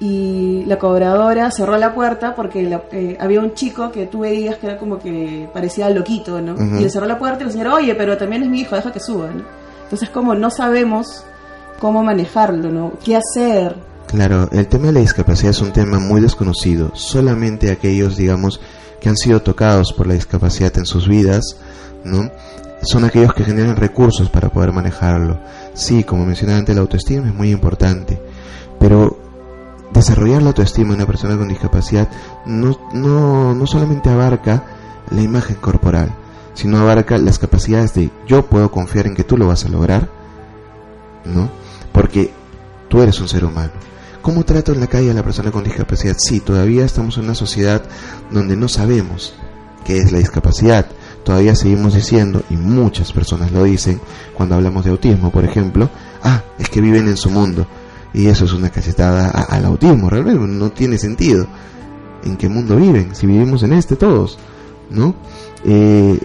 [0.00, 4.66] y la cobradora cerró la puerta porque eh, había un chico que tú veías que
[4.66, 6.56] era como que parecía loquito, ¿no?
[6.78, 8.92] Y le cerró la puerta y la señora, oye, pero también es mi hijo, deja
[8.92, 9.44] que suba, ¿no?
[9.84, 11.24] Entonces como no sabemos
[11.80, 12.92] cómo manejarlo, ¿no?
[13.02, 13.74] ¿Qué hacer?
[14.08, 16.90] Claro, el tema de la discapacidad es un tema muy desconocido.
[16.94, 18.60] Solamente aquellos, digamos,
[19.00, 21.56] que han sido tocados por la discapacidad en sus vidas,
[22.04, 22.30] ¿no?
[22.82, 25.40] Son aquellos que generan recursos para poder manejarlo.
[25.74, 28.20] Sí, como mencionaba antes, la autoestima es muy importante,
[28.78, 29.18] pero
[29.92, 32.08] desarrollar la autoestima de una persona con discapacidad
[32.46, 34.64] no, no, no solamente abarca
[35.10, 36.14] la imagen corporal,
[36.54, 40.08] sino abarca las capacidades de yo puedo confiar en que tú lo vas a lograr,
[41.24, 41.48] ¿no?
[41.92, 42.32] Porque
[42.88, 43.87] tú eres un ser humano
[44.22, 46.16] ¿Cómo trato en la calle a la persona con discapacidad?
[46.18, 47.82] Sí, todavía estamos en una sociedad
[48.30, 49.34] donde no sabemos
[49.84, 50.86] qué es la discapacidad.
[51.24, 54.00] Todavía seguimos diciendo, y muchas personas lo dicen,
[54.34, 55.88] cuando hablamos de autismo, por ejemplo,
[56.22, 57.66] ah, es que viven en su mundo.
[58.12, 61.46] Y eso es una cachetada al autismo, realmente no tiene sentido.
[62.24, 63.14] ¿En qué mundo viven?
[63.14, 64.38] Si vivimos en este todos,
[64.90, 65.14] ¿no?
[65.64, 66.18] Eh,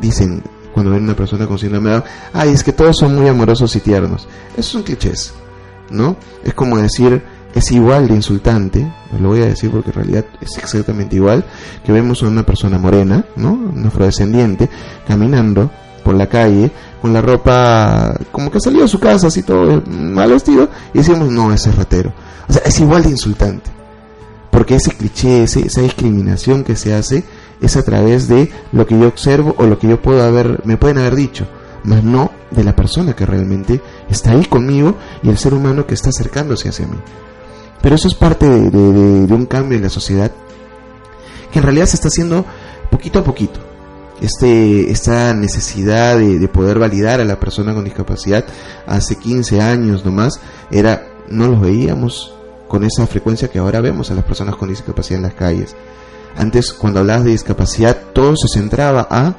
[0.00, 3.28] dicen, cuando ven una persona con síndrome de Down, ay, es que todos son muy
[3.28, 4.26] amorosos y tiernos.
[4.56, 5.34] Eso son clichés,
[5.90, 6.16] ¿no?
[6.42, 7.22] Es como decir,
[7.54, 11.44] es igual de insultante, lo voy a decir porque en realidad es exactamente igual,
[11.84, 13.52] que vemos a una persona morena, ¿no?
[13.52, 14.68] Un afrodescendiente,
[15.06, 15.70] caminando
[16.02, 19.82] por la calle con la ropa como que ha salido de su casa, así todo
[19.86, 22.12] mal vestido, y decimos, no, ese es ratero.
[22.48, 23.70] O sea, es igual de insultante.
[24.50, 27.24] Porque ese cliché, esa discriminación que se hace
[27.60, 30.76] es a través de lo que yo observo o lo que yo puedo haber, me
[30.76, 31.46] pueden haber dicho,
[31.84, 35.94] más no de la persona que realmente está ahí conmigo y el ser humano que
[35.94, 36.96] está acercándose hacia mí.
[37.84, 40.32] Pero eso es parte de, un cambio en la sociedad
[41.52, 42.46] que en realidad se está haciendo
[42.90, 43.60] poquito a poquito.
[44.22, 48.46] Este, esta necesidad de, poder validar a la persona con discapacidad
[48.86, 52.34] hace 15 años nomás era no los veíamos
[52.68, 55.76] con esa frecuencia que ahora vemos a las personas con discapacidad en las calles.
[56.38, 59.34] Antes, cuando hablabas de discapacidad, todo se centraba a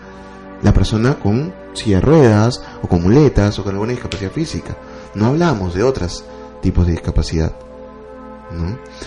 [0.62, 4.78] la persona con silla de ruedas, o con muletas, o con alguna discapacidad física.
[5.16, 6.24] No hablábamos de otros
[6.62, 7.65] tipos de discapacidad.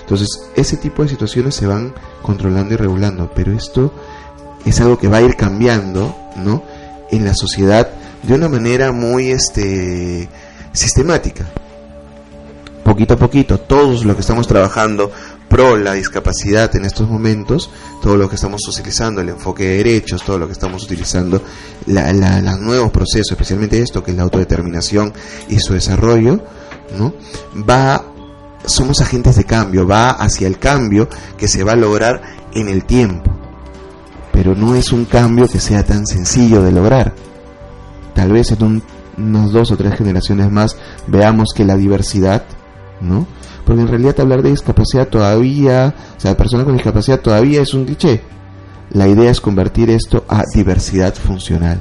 [0.00, 3.92] Entonces, ese tipo de situaciones se van controlando y regulando, pero esto
[4.64, 6.62] es algo que va a ir cambiando, ¿no?
[7.10, 7.88] En la sociedad
[8.22, 10.28] de una manera muy este
[10.72, 11.46] sistemática.
[12.84, 15.10] Poquito a poquito, todos los que estamos trabajando
[15.48, 17.70] pro la discapacidad en estos momentos,
[18.02, 21.42] todo lo que estamos utilizando, el enfoque de derechos, todo lo que estamos utilizando,
[21.86, 25.12] los nuevos procesos, especialmente esto que es la autodeterminación
[25.48, 26.42] y su desarrollo,
[26.96, 27.14] ¿no?
[27.68, 28.04] Va,
[28.64, 32.20] somos agentes de cambio, va hacia el cambio que se va a lograr
[32.52, 33.30] en el tiempo.
[34.32, 37.14] Pero no es un cambio que sea tan sencillo de lograr.
[38.14, 38.82] Tal vez en
[39.16, 42.44] unas dos o tres generaciones más veamos que la diversidad,
[43.00, 43.26] ¿no?
[43.68, 47.84] porque en realidad hablar de discapacidad todavía, o sea, persona con discapacidad todavía es un
[47.84, 48.22] cliché.
[48.92, 51.78] La idea es convertir esto a diversidad funcional.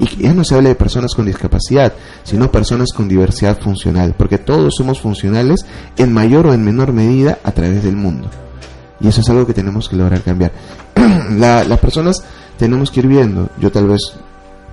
[0.00, 1.92] Y ya no se habla de personas con discapacidad,
[2.24, 5.64] sino personas con diversidad funcional, porque todos somos funcionales
[5.96, 8.28] en mayor o en menor medida a través del mundo.
[9.00, 10.52] Y eso es algo que tenemos que lograr cambiar.
[11.30, 12.22] las personas
[12.58, 13.48] tenemos que ir viendo.
[13.60, 14.00] Yo tal vez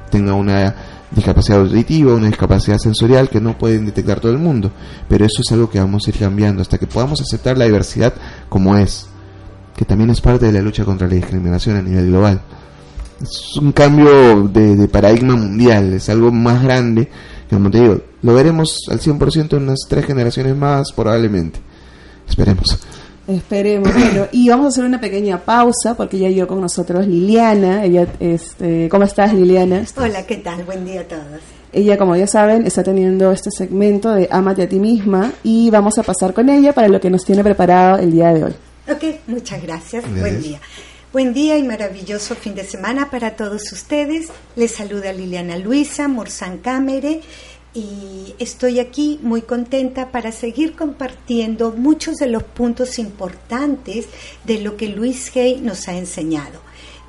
[0.10, 0.76] tenga una
[1.12, 4.72] discapacidad auditiva, una discapacidad sensorial que no pueden detectar todo el mundo.
[5.08, 8.14] Pero eso es algo que vamos a ir cambiando hasta que podamos aceptar la diversidad
[8.50, 9.08] como es,
[9.76, 12.42] que también es parte de la lucha contra la discriminación a nivel global.
[13.22, 17.08] Es un cambio de, paradigma mundial, es algo más grande,
[17.50, 21.60] que como te digo, lo veremos al 100% en unas tres generaciones más probablemente.
[22.28, 22.78] Esperemos.
[23.28, 23.90] Esperemos.
[23.94, 27.84] Bueno, y vamos a hacer una pequeña pausa porque ya yo con nosotros Liliana.
[27.84, 29.86] Ella, este, ¿cómo estás Liliana?
[29.96, 30.64] Hola, ¿qué tal?
[30.64, 31.42] Buen día a todos.
[31.74, 35.98] Ella, como ya saben, está teniendo este segmento de Amate a ti misma y vamos
[35.98, 38.54] a pasar con ella para lo que nos tiene preparado el día de hoy.
[38.90, 40.04] Ok, muchas gracias.
[40.20, 40.60] Buen día.
[41.16, 44.28] Buen día y maravilloso fin de semana para todos ustedes.
[44.58, 47.22] Les saluda Liliana Luisa Morzán Cámere
[47.74, 54.08] y estoy aquí muy contenta para seguir compartiendo muchos de los puntos importantes
[54.44, 56.65] de lo que Luis Hay nos ha enseñado.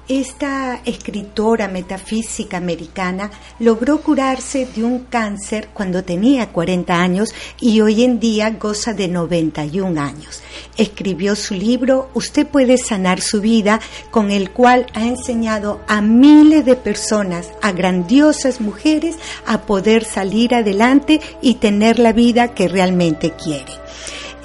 [0.08, 8.04] Esta escritora metafísica americana logró curarse de un cáncer cuando tenía 40 años y hoy
[8.04, 10.42] en día goza de 91 años.
[10.76, 13.80] Escribió su libro Usted puede sanar su vida,
[14.12, 20.54] con el cual ha enseñado a miles de personas, a grandiosas mujeres, a poder salir
[20.54, 23.72] adelante y tener la vida que realmente quiere.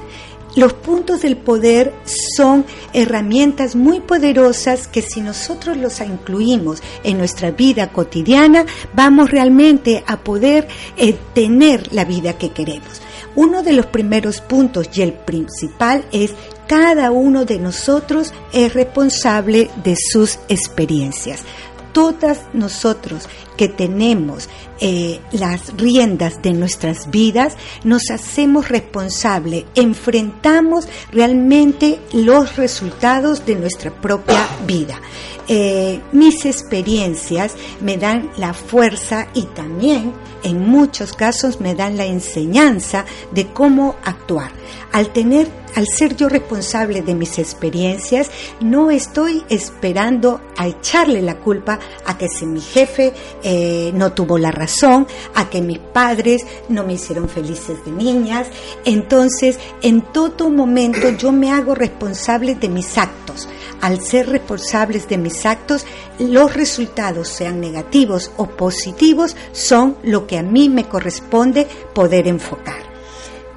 [0.57, 1.95] Los puntos del poder
[2.37, 10.03] son herramientas muy poderosas que si nosotros los incluimos en nuestra vida cotidiana, vamos realmente
[10.07, 10.66] a poder
[10.97, 13.01] eh, tener la vida que queremos.
[13.37, 16.35] Uno de los primeros puntos y el principal es
[16.66, 21.45] cada uno de nosotros es responsable de sus experiencias
[21.92, 23.29] todas nosotros
[23.62, 24.48] que tenemos
[24.81, 33.92] eh, las riendas de nuestras vidas, nos hacemos responsables, enfrentamos realmente los resultados de nuestra
[33.92, 35.01] propia vida.
[35.46, 40.13] Eh, mis experiencias me dan la fuerza y también
[40.44, 44.50] en muchos casos me dan la enseñanza de cómo actuar.
[44.92, 51.38] Al tener, al ser yo responsable de mis experiencias, no estoy esperando a echarle la
[51.38, 53.52] culpa a que si mi jefe eh,
[53.94, 58.46] no tuvo la razón, a que mis padres no me hicieron felices de niñas.
[58.85, 63.48] Entonces, en todo momento yo me hago responsable de mis actos
[63.83, 65.85] al ser responsables de mis actos,
[66.21, 72.81] los resultados, sean negativos o positivos, son lo que a mí me corresponde poder enfocar.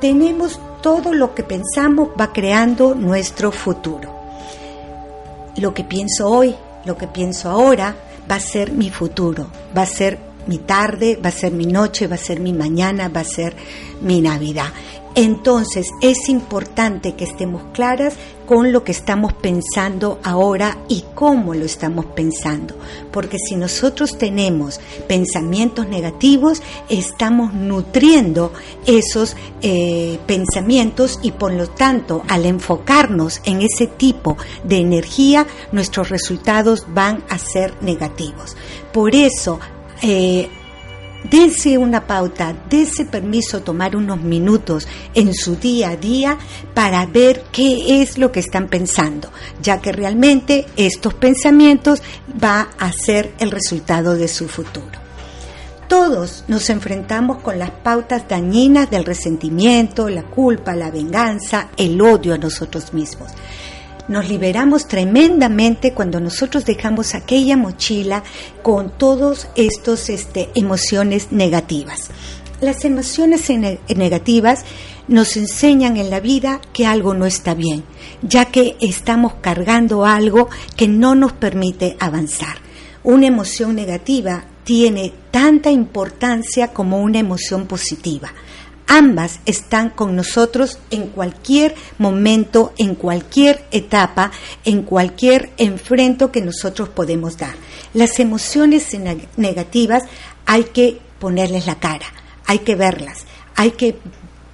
[0.02, 4.14] Tenemos todo lo que pensamos va creando nuestro futuro.
[5.58, 7.96] Lo que pienso hoy, Lo que pienso ahora
[8.30, 10.18] va a ser mi futuro, va a ser
[10.48, 13.56] mi tarde, va a ser mi noche, va a ser mi mañana, va a ser
[14.02, 14.72] mi Navidad.
[15.16, 18.16] Entonces es importante que estemos claras
[18.46, 22.76] con lo que estamos pensando ahora y cómo lo estamos pensando.
[23.12, 28.52] Porque si nosotros tenemos pensamientos negativos, estamos nutriendo
[28.86, 36.10] esos eh, pensamientos y por lo tanto al enfocarnos en ese tipo de energía, nuestros
[36.10, 38.58] resultados van a ser negativos.
[38.92, 39.62] Por eso,
[40.02, 40.50] eh,
[41.30, 46.38] Dense una pauta, dense permiso tomar unos minutos en su día a día
[46.76, 52.04] para ver qué es lo que están pensando, ya que realmente estos pensamientos
[52.44, 55.00] va a ser el resultado de su futuro.
[55.88, 62.36] Todos nos enfrentamos con las pautas dañinas del resentimiento, la culpa, la venganza, el odio
[62.36, 63.32] a nosotros mismos
[64.08, 68.24] nos liberamos tremendamente cuando nosotros dejamos aquella mochila
[68.62, 72.10] con todas estas este, emociones negativas.
[72.62, 73.50] Las emociones
[73.96, 74.64] negativas
[75.08, 77.84] nos enseñan en la vida que algo no está bien,
[78.22, 82.58] ya que estamos cargando algo que no nos permite avanzar.
[83.04, 88.34] Una emoción negativa tiene tanta importancia como una emoción positiva.
[88.88, 94.32] Ambas están con nosotros en cualquier momento, en cualquier etapa,
[94.64, 97.56] en cualquier enfrento que nosotros podemos dar.
[97.94, 98.88] Las emociones
[99.38, 100.04] negativas
[100.46, 102.06] hay que ponerles la cara,
[102.46, 103.26] hay que verlas,
[103.56, 103.98] hay que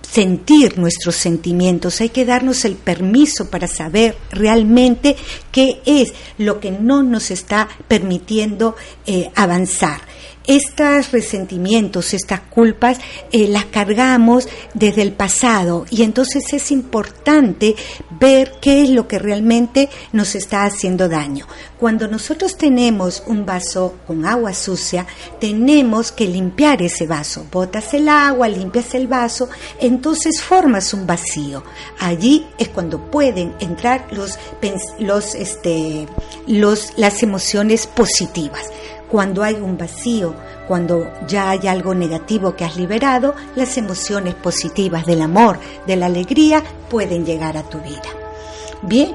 [0.01, 5.15] sentir nuestros sentimientos, hay que darnos el permiso para saber realmente
[5.51, 8.75] qué es lo que no nos está permitiendo
[9.05, 10.01] eh, avanzar
[10.47, 12.97] estos resentimientos, estas culpas,
[13.31, 17.75] eh, las cargamos desde el pasado y entonces es importante
[18.19, 21.47] ver qué es lo que realmente nos está haciendo daño.
[21.79, 25.07] Cuando nosotros tenemos un vaso con agua sucia,
[25.39, 27.45] tenemos que limpiar ese vaso.
[27.51, 31.63] Botas el agua, limpias el vaso, entonces formas un vacío.
[31.99, 34.37] Allí es cuando pueden entrar los,
[34.99, 36.07] los, este,
[36.47, 38.65] los, las emociones positivas.
[39.11, 40.33] Cuando hay un vacío,
[40.67, 46.05] cuando ya hay algo negativo que has liberado, las emociones positivas del amor, de la
[46.05, 48.01] alegría, pueden llegar a tu vida.
[48.81, 49.13] Bien,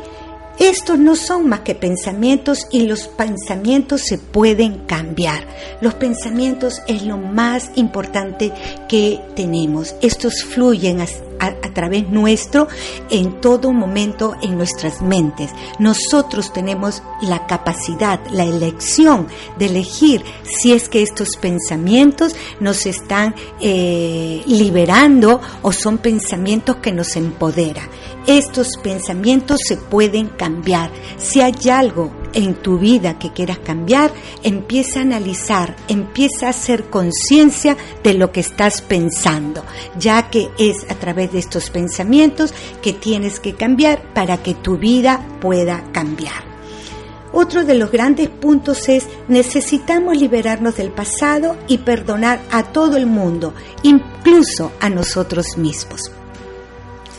[0.58, 5.46] estos no son más que pensamientos y los pensamientos se pueden cambiar.
[5.80, 8.52] Los pensamientos es lo más importante
[8.88, 9.94] que tenemos.
[10.00, 11.00] Estos fluyen
[11.38, 12.68] a, través nuestro
[13.10, 15.50] en todo momento en nuestras mentes.
[15.78, 19.28] Nosotros tenemos la capacidad, la elección
[19.58, 26.92] de elegir si es que estos pensamientos nos están eh, liberando o son pensamientos que
[26.92, 27.88] nos empoderan.
[28.26, 30.90] Estos pensamientos se pueden cambiar.
[31.16, 34.12] Si hay algo en tu vida que quieras cambiar,
[34.42, 39.64] empieza a analizar, empieza a hacer conciencia de lo que estás pensando,
[39.98, 44.76] ya que es a través de estos pensamientos que tienes que cambiar para que tu
[44.76, 46.44] vida pueda cambiar.
[47.32, 53.06] Otro de los grandes puntos es necesitamos liberarnos del pasado y perdonar a todo el
[53.06, 56.12] mundo, incluso a nosotros mismos.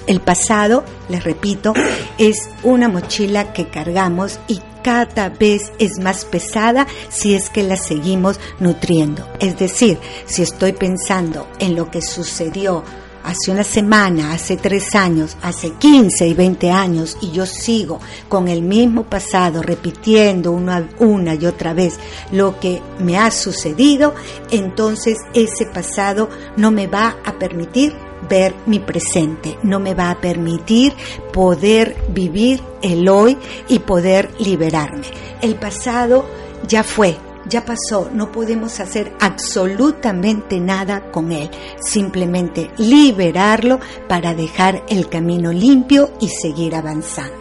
[0.07, 1.73] El pasado, les repito,
[2.17, 7.75] es una mochila que cargamos y cada vez es más pesada si es que la
[7.75, 9.27] seguimos nutriendo.
[9.41, 12.85] Es decir, si estoy pensando en lo que sucedió
[13.25, 17.99] hace una semana, hace tres años, hace 15 y 20 años y yo sigo
[18.29, 21.99] con el mismo pasado repitiendo una, una y otra vez
[22.31, 24.15] lo que me ha sucedido,
[24.51, 30.19] entonces ese pasado no me va a permitir ver mi presente, no me va a
[30.19, 30.93] permitir
[31.31, 33.37] poder vivir el hoy
[33.67, 35.07] y poder liberarme.
[35.41, 36.25] El pasado
[36.67, 41.49] ya fue, ya pasó, no podemos hacer absolutamente nada con él,
[41.79, 47.35] simplemente liberarlo para dejar el camino limpio y seguir avanzando.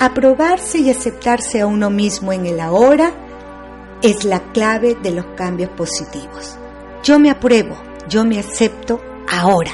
[0.00, 3.12] Aprobarse y aceptarse a uno mismo en el ahora
[4.02, 6.56] es la clave de los cambios positivos.
[7.02, 7.76] Yo me apruebo,
[8.08, 9.00] yo me acepto
[9.30, 9.72] ahora.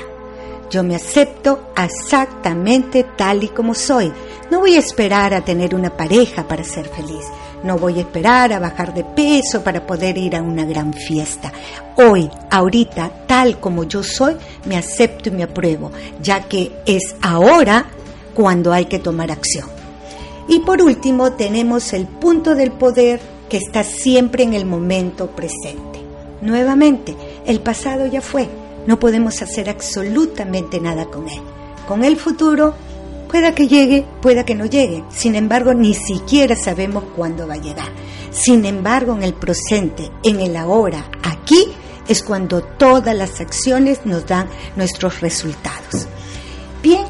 [0.71, 4.13] Yo me acepto exactamente tal y como soy.
[4.51, 7.25] No voy a esperar a tener una pareja para ser feliz.
[7.63, 11.53] No voy a esperar a bajar de peso para poder ir a una gran fiesta.
[11.97, 14.37] Hoy, ahorita, tal como yo soy,
[14.67, 15.91] me acepto y me apruebo,
[16.21, 17.87] ya que es ahora
[18.35, 19.69] cuando hay que tomar acción.
[20.49, 26.01] Y por último, tenemos el punto del poder que está siempre en el momento presente.
[26.43, 28.49] Nuevamente, el pasado ya fue,
[28.87, 31.41] no podemos hacer absolutamente nada con él.
[31.87, 32.75] Con el futuro,
[33.35, 35.03] Pueda que llegue, pueda que no llegue.
[35.11, 37.89] Sin embargo, ni siquiera sabemos cuándo va a llegar.
[38.31, 41.67] Sin embargo, en el presente, en el ahora, aquí,
[42.07, 46.07] es cuando todas las acciones nos dan nuestros resultados.
[46.81, 47.07] Bien,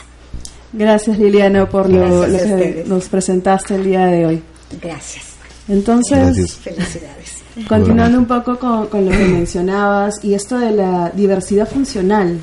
[0.73, 4.43] Gracias Liliana por lo, que nos presentaste el día de hoy.
[4.81, 5.35] Gracias.
[5.67, 7.45] Entonces, felicidades.
[7.69, 12.39] Continuando un poco con, lo que mencionabas y esto de la diversidad funcional,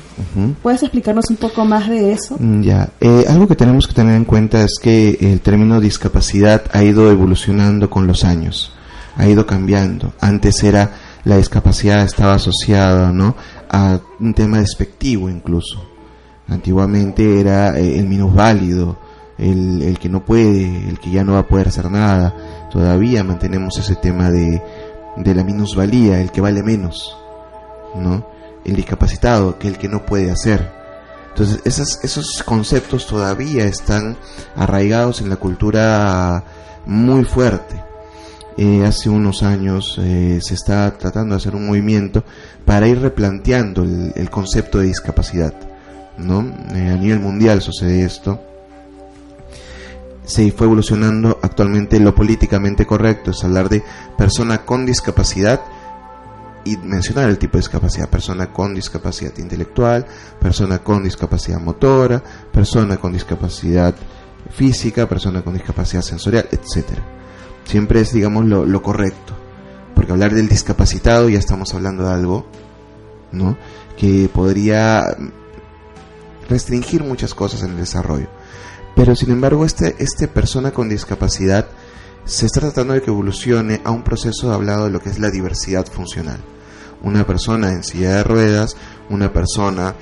[0.63, 2.35] ¿puedes explicarnos un poco más de eso?
[2.39, 6.63] Mm, ya, eh, algo que tenemos que tener en cuenta es que el término discapacidad
[6.71, 8.73] ha ido evolucionando con los años,
[9.15, 10.13] ha ido cambiando.
[10.19, 10.89] Antes era
[11.25, 13.35] la discapacidad estaba asociada ¿no?
[13.69, 15.89] a un tema despectivo incluso.
[16.47, 18.97] Antiguamente era eh, el minusválido,
[19.37, 22.67] el, el que no puede, el que ya no va a poder hacer nada.
[22.69, 24.61] Todavía mantenemos ese tema de,
[25.17, 27.17] de la minusvalía, el que vale menos,
[27.95, 28.27] ¿no?
[28.65, 30.71] El discapacitado, que el que no puede hacer.
[31.29, 34.17] Entonces, esos, esos conceptos todavía están
[34.55, 36.43] arraigados en la cultura
[36.85, 37.92] muy fuerte.
[38.55, 42.23] Eh, hace unos años eh, se está tratando de hacer un movimiento
[42.65, 45.53] para ir replanteando el, concepto de discapacidad.
[46.19, 46.41] ¿no?
[46.75, 48.39] Eh, a nivel mundial sucede esto.
[50.23, 53.83] Se fue evolucionando actualmente lo políticamente correcto, es hablar de
[54.17, 55.59] persona con discapacidad
[56.63, 60.05] y mencionar el tipo de discapacidad, persona con discapacidad intelectual,
[60.39, 62.23] persona con discapacidad motora,
[62.53, 63.95] persona con discapacidad
[64.49, 67.22] física, persona con discapacidad sensorial, etcétera
[67.65, 69.33] siempre es, digamos, lo, correcto.
[69.95, 72.45] Porque hablar del discapacitado ya estamos hablando de algo,
[73.31, 73.57] ¿no?
[73.97, 75.15] Que podría
[76.49, 78.27] restringir muchas cosas en el desarrollo.
[78.95, 81.67] Pero sin embargo, este, este persona con discapacidad
[82.25, 85.29] se está tratando de que evolucione a un proceso hablado de lo que es la
[85.29, 86.39] diversidad funcional.
[87.01, 88.77] Una persona en silla de ruedas,
[89.09, 89.95] una persona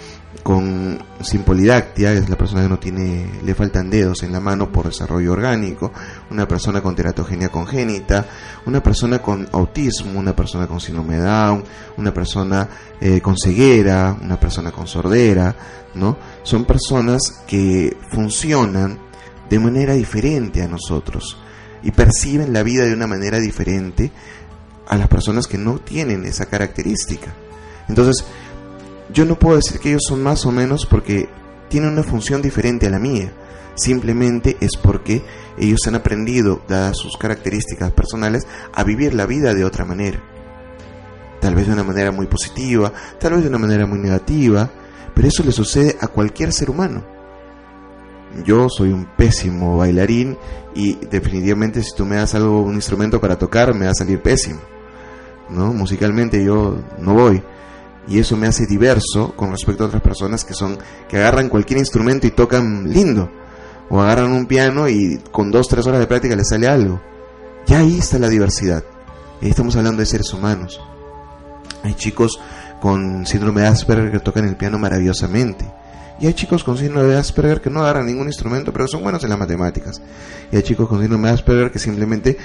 [0.44, 4.72] con sin polidactia, es la persona que no tiene, le faltan dedos en la mano
[4.72, 5.92] por desarrollo orgánico,
[6.32, 8.26] una persona con teratogenia congénita,
[8.66, 11.64] una persona con autismo, una persona con síndrome Down,
[11.98, 12.68] una persona
[13.00, 15.56] eh, con ceguera, una persona con sordera,
[15.94, 16.18] ¿no?
[16.44, 18.98] Son personas que funcionan
[19.50, 21.38] de manera diferente a nosotros
[21.84, 24.12] y perciben la vida de una manera diferente
[24.88, 27.34] a las personas que no tienen esa característica.
[27.88, 28.26] Entonces,
[29.14, 31.30] yo no puedo decir que ellos son más o menos porque
[31.70, 33.32] tienen una función diferente a la mía.
[33.76, 35.24] Simplemente es porque
[35.58, 40.22] ellos han aprendido, dadas sus características personales, a vivir la vida de otra manera.
[41.40, 44.70] Tal vez de una manera muy positiva, tal vez de una manera muy negativa,
[45.14, 47.04] pero eso le sucede a cualquier ser humano.
[48.46, 50.38] Yo soy un pésimo bailarín
[50.74, 54.22] y definitivamente si tú me das algo, un instrumento para tocar, me va a salir
[54.22, 54.60] pésimo.
[55.50, 55.74] ¿No?
[55.74, 57.44] Musicalmente yo no voy
[58.08, 60.78] y eso me hace diverso con respecto a otras personas que son
[61.08, 63.30] que agarran cualquier instrumento y tocan lindo.
[63.90, 67.02] O agarran un piano y con dos tres horas de práctica les sale algo.
[67.68, 68.84] Ya ahí está la diversidad.
[69.42, 70.80] Y estamos hablando de seres humanos.
[71.84, 72.40] Hay chicos
[72.80, 75.70] con síndrome de Asperger que tocan el piano maravillosamente.
[76.20, 79.24] Y hay chicos con síndrome de Asperger que no agarran ningún instrumento pero son buenos
[79.24, 80.02] en las matemáticas.
[80.52, 82.38] Y hay chicos con síndrome de Asperger que simplemente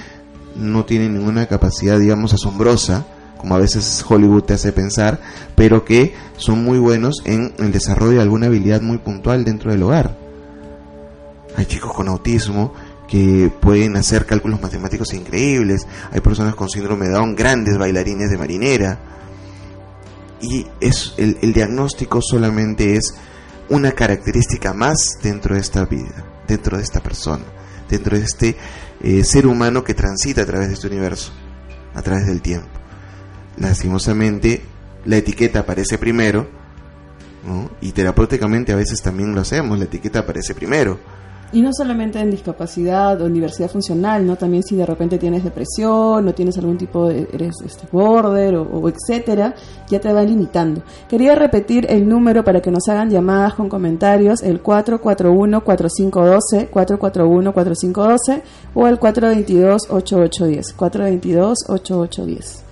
[0.55, 3.05] no tienen ninguna capacidad digamos asombrosa
[3.37, 5.19] como a veces Hollywood te hace pensar,
[5.55, 9.83] pero que son muy buenos en el desarrollo de alguna habilidad muy puntual dentro del
[9.83, 10.17] hogar.
[11.55, 12.73] Hay chicos con autismo
[13.07, 18.37] que pueden hacer cálculos matemáticos increíbles, hay personas con síndrome de Down, grandes bailarines de
[18.37, 18.99] marinera,
[20.41, 23.15] y es, el, diagnóstico solamente es
[23.69, 27.43] una característica más dentro de esta vida, dentro de esta persona,
[27.89, 28.57] dentro de este
[29.01, 31.31] eh, ser humano que transita a través de este universo,
[31.95, 32.67] a través del tiempo
[33.57, 34.61] lastimosamente
[35.05, 36.47] la etiqueta aparece primero.
[37.79, 40.99] Y terapéuticamente a veces también lo hacemos, la etiqueta aparece primero.
[41.53, 44.35] Y no solamente en discapacidad o diversidad funcional, ¿no?
[44.35, 48.89] También si de repente tienes depresión o tienes algún tipo de, eres este, border o,
[48.89, 49.55] etcétera,
[49.87, 50.83] ya te va limitando.
[51.07, 58.41] Quería repetir el número para que nos hagan llamadas con comentarios, el 441-4512, 441-4512
[58.73, 62.66] o el 422-8810, 422-8810.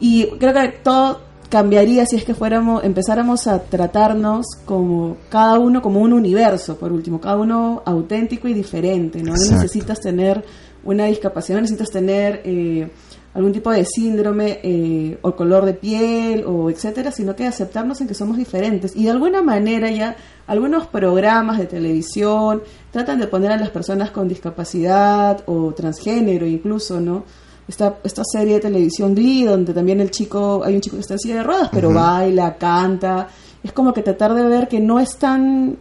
[0.00, 5.82] Y creo que todo cambiaría si es que fuéramos empezáramos a tratarnos como cada uno
[5.82, 10.44] como un universo por último cada uno auténtico y diferente no, necesitas tener
[10.84, 12.88] una discapacidad no necesitas tener eh,
[13.34, 18.08] algún tipo de síndrome eh, o color de piel o etcétera sino que aceptarnos en
[18.08, 18.96] que somos diferentes.
[18.96, 24.10] Y de alguna manera ya algunos programas de televisión tratan de poner a las personas
[24.10, 27.24] con discapacidad o transgénero incluso no
[27.70, 31.14] esta, esta serie de televisión Glee, donde también el chico, hay un chico que está
[31.14, 33.28] en silla de ruedas, pero baila, canta.
[33.62, 35.76] Es como que tratar de ver que no es tan,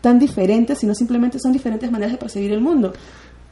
[0.00, 2.92] tan diferente, sino simplemente son diferentes maneras de percibir el mundo.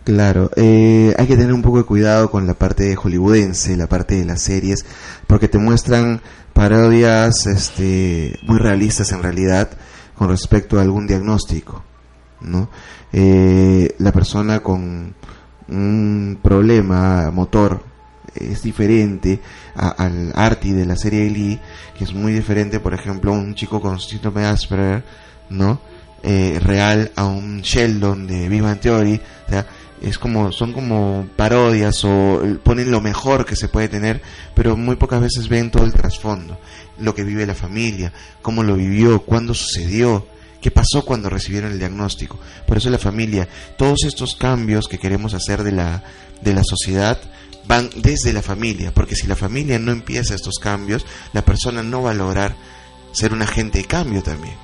[0.03, 4.17] Claro, eh, hay que tener un poco de cuidado con la parte hollywoodense, la parte
[4.17, 4.85] de las series,
[5.27, 6.21] porque te muestran
[6.53, 9.69] parodias este, muy realistas en realidad
[10.17, 11.85] con respecto a algún diagnóstico,
[12.41, 12.71] ¿no?
[13.13, 15.15] Eh, la persona con
[15.69, 17.85] un problema motor
[18.35, 19.41] es diferente
[19.75, 21.59] al Arti de la serie Lee,
[21.97, 25.05] que es muy diferente, por ejemplo, un chico con síndrome de Asperger,
[25.51, 25.81] ¿no?
[26.23, 29.21] Eh, real a un Sheldon de Viva Theory,
[30.01, 34.21] es como, son como parodias o ponen lo mejor que se puede tener,
[34.55, 36.59] pero muy pocas veces ven todo el trasfondo,
[36.99, 38.13] lo que vive la familia,
[38.43, 40.27] cómo lo vivió, cuándo sucedió,
[40.61, 42.39] ¿Qué pasó cuando recibieron el diagnóstico?
[42.67, 46.03] Por eso la familia, todos estos cambios que queremos hacer de la,
[46.41, 47.19] de la sociedad
[47.67, 52.03] van desde la familia, porque si la familia no empieza estos cambios, la persona no
[52.03, 52.57] va a lograr
[53.13, 54.57] ser un agente de cambio también.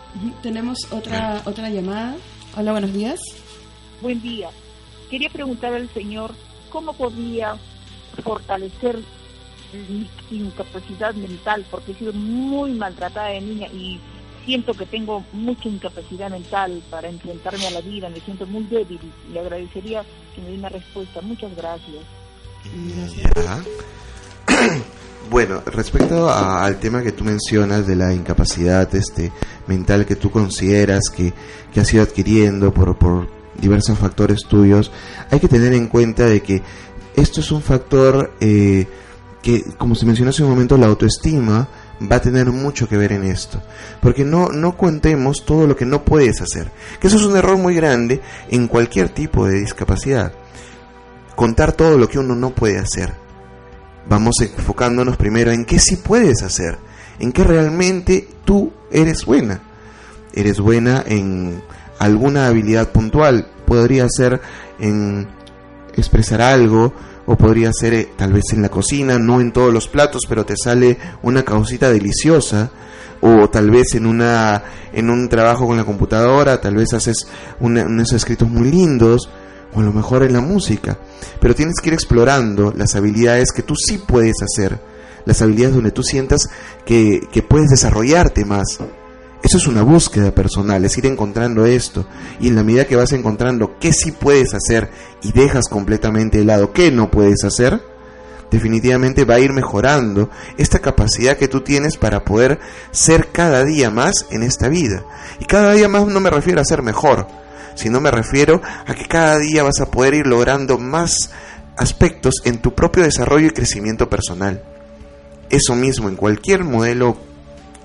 [0.43, 2.17] Tenemos otra, otra llamada.
[2.57, 3.21] Hola, buenos días.
[4.01, 4.49] Buen día.
[5.11, 6.35] Quería preguntar al señor
[6.71, 7.57] cómo podría
[8.23, 8.99] fortalecer
[9.89, 14.01] mi incapacidad mental, porque he sido muy maltratada de niña y
[14.45, 19.01] siento que tengo mucha incapacidad mental para enfrentarme a la vida, me siento muy débil
[19.33, 21.21] y agradecería que me dé una respuesta.
[21.21, 22.05] Muchas gracias.
[25.31, 29.33] Bueno, respecto al tema que tú mencionas de la incapacidad este
[29.67, 31.33] mental que tú consideras que,
[31.73, 33.27] que has ido adquiriendo por, por
[33.59, 34.93] diversos factores tuyos,
[35.31, 36.63] hay que tener en cuenta de que
[37.17, 38.87] esto es un factor eh,
[39.43, 41.69] que, como se mencionó hace un momento, la autoestima,
[42.01, 43.63] va a tener mucho que ver en esto.
[44.01, 46.71] Porque no, no contemos todo lo que no puedes hacer.
[47.01, 48.21] Que eso es un error muy grande
[48.51, 50.33] en cualquier tipo de discapacidad.
[51.37, 53.13] Contar todo lo que uno no puede hacer.
[54.09, 56.79] Vamos enfocándonos primero en qué sí puedes hacer.
[57.19, 59.61] En qué realmente tú eres buena.
[60.33, 61.63] Eres buena en
[61.99, 63.49] alguna habilidad puntual.
[63.67, 64.41] Podría ser
[64.79, 65.27] en
[65.97, 66.93] expresar algo,
[67.27, 70.45] o podría ser eh, tal vez en la cocina, no en todos los platos, pero
[70.45, 72.71] te sale una causita deliciosa
[73.21, 74.63] o tal vez en una
[74.93, 77.27] en un trabajo con la computadora, tal vez haces
[77.61, 79.29] unos escritos muy lindos
[79.75, 80.99] o a lo mejor en la música,
[81.41, 84.79] pero tienes que ir explorando las habilidades que tú sí puedes hacer,
[85.25, 86.49] las habilidades donde tú sientas
[86.85, 88.79] que, que puedes desarrollarte más.
[89.45, 92.07] Eso es una búsqueda personal, es ir encontrando esto.
[92.41, 94.91] Y en la medida que vas encontrando qué sí puedes hacer
[95.23, 97.83] y dejas completamente de lado qué no puedes hacer,
[98.51, 102.59] definitivamente va a ir mejorando esta capacidad que tú tienes para poder
[102.91, 105.05] ser cada día más en esta vida.
[105.39, 107.27] Y cada día más no me refiero a ser mejor,
[107.75, 111.31] sino me refiero a que cada día vas a poder ir logrando más
[111.77, 114.63] aspectos en tu propio desarrollo y crecimiento personal.
[115.51, 117.19] Eso mismo en cualquier modelo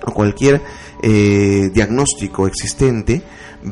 [0.06, 0.62] o cualquier
[1.02, 3.22] eh, diagnóstico existente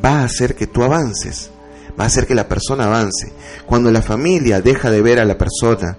[0.05, 1.51] va a hacer que tú avances,
[1.99, 3.33] va a hacer que la persona avance.
[3.66, 5.97] Cuando la familia deja de ver a la persona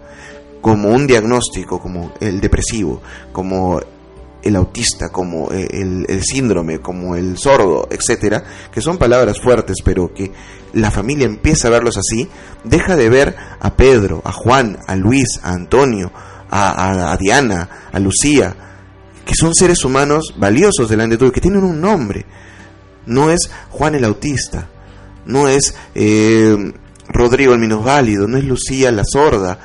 [0.62, 3.02] como un diagnóstico, como el depresivo,
[3.32, 3.80] como
[4.42, 10.14] el autista, como eh, el, síndrome, como el sordo, etcétera, que son palabras fuertes, pero
[10.14, 10.32] que
[10.74, 12.30] la familia empieza a verlos así,
[12.64, 16.12] deja de ver a Pedro, a Juan, a Luis, a Antonio,
[16.52, 18.69] a Diana, a Lucía,
[19.30, 22.26] que son seres humanos valiosos delante de todo, que tienen un nombre.
[23.06, 24.68] No es Juan el autista,
[25.28, 26.74] no es eh,
[27.08, 29.60] Rodrigo el minusválido, no es Lucía la sorda.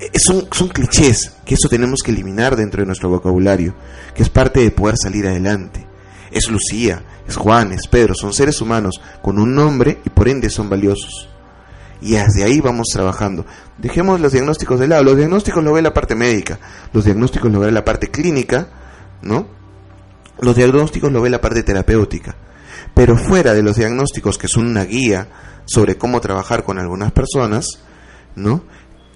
[0.00, 3.74] Eh, son, son clichés que eso tenemos que eliminar dentro de nuestro vocabulario,
[4.14, 5.86] que es parte de poder salir adelante.
[6.30, 10.48] Es Lucía, es Juan, es Pedro, son seres humanos con un nombre y por ende
[10.48, 11.28] son valiosos.
[12.00, 13.44] Y desde ahí vamos trabajando.
[13.76, 15.04] Dejemos los diagnósticos de lado.
[15.04, 16.58] Los diagnósticos lo ve la parte médica,
[16.94, 18.68] los diagnósticos lo ve la parte clínica,
[19.22, 19.62] ¿no?
[20.42, 22.34] los diagnósticos lo ve la parte terapéutica,
[22.94, 25.28] pero fuera de los diagnósticos que son una guía
[25.64, 27.78] sobre cómo trabajar con algunas personas,
[28.34, 28.64] ¿no?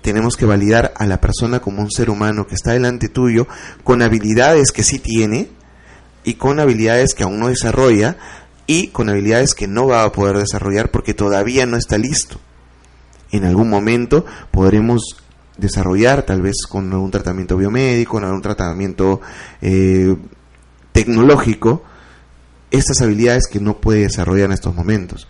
[0.02, 3.48] Tenemos que validar a la persona como un ser humano que está delante tuyo
[3.82, 5.50] con habilidades que sí tiene
[6.22, 8.16] y con habilidades que aún no desarrolla
[8.68, 12.38] y con habilidades que no va a poder desarrollar porque todavía no está listo.
[13.32, 15.16] En algún momento podremos
[15.57, 19.20] desarrollar, tal vez con algún tratamiento biomédico, con algún tratamiento
[19.61, 20.16] eh,
[20.92, 21.82] tecnológico,
[22.70, 25.28] estas habilidades que no puede desarrollar en estos momentos.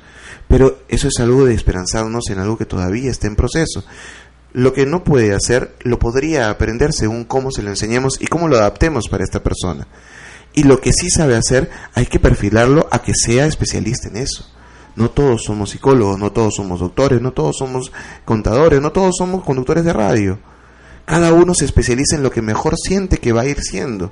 [0.48, 3.84] Pero eso es algo de esperanzarnos en algo que todavía está en proceso.
[4.52, 8.48] Lo que no puede hacer, lo podría aprender según cómo se lo enseñemos y cómo
[8.48, 9.86] lo adaptemos para esta persona.
[10.54, 14.50] Y lo que sí sabe hacer, hay que perfilarlo a que sea especialista en eso.
[14.96, 17.92] No todos somos psicólogos, no todos somos doctores, no todos somos
[18.24, 20.38] contadores, no todos somos conductores de radio.
[21.04, 24.10] Cada uno se especializa en lo que mejor siente que va a ir siendo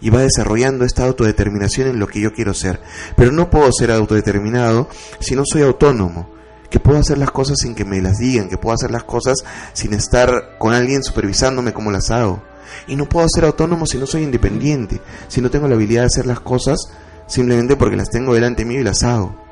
[0.00, 2.80] y va desarrollando esta autodeterminación en lo que yo quiero ser.
[3.16, 4.88] Pero no puedo ser autodeterminado
[5.20, 6.30] si no soy autónomo,
[6.70, 9.44] que puedo hacer las cosas sin que me las digan, que puedo hacer las cosas
[9.74, 12.42] sin estar con alguien supervisándome como las hago.
[12.88, 16.06] Y no puedo ser autónomo si no soy independiente, si no tengo la habilidad de
[16.06, 16.78] hacer las cosas
[17.26, 19.43] simplemente porque las tengo delante mío y las hago.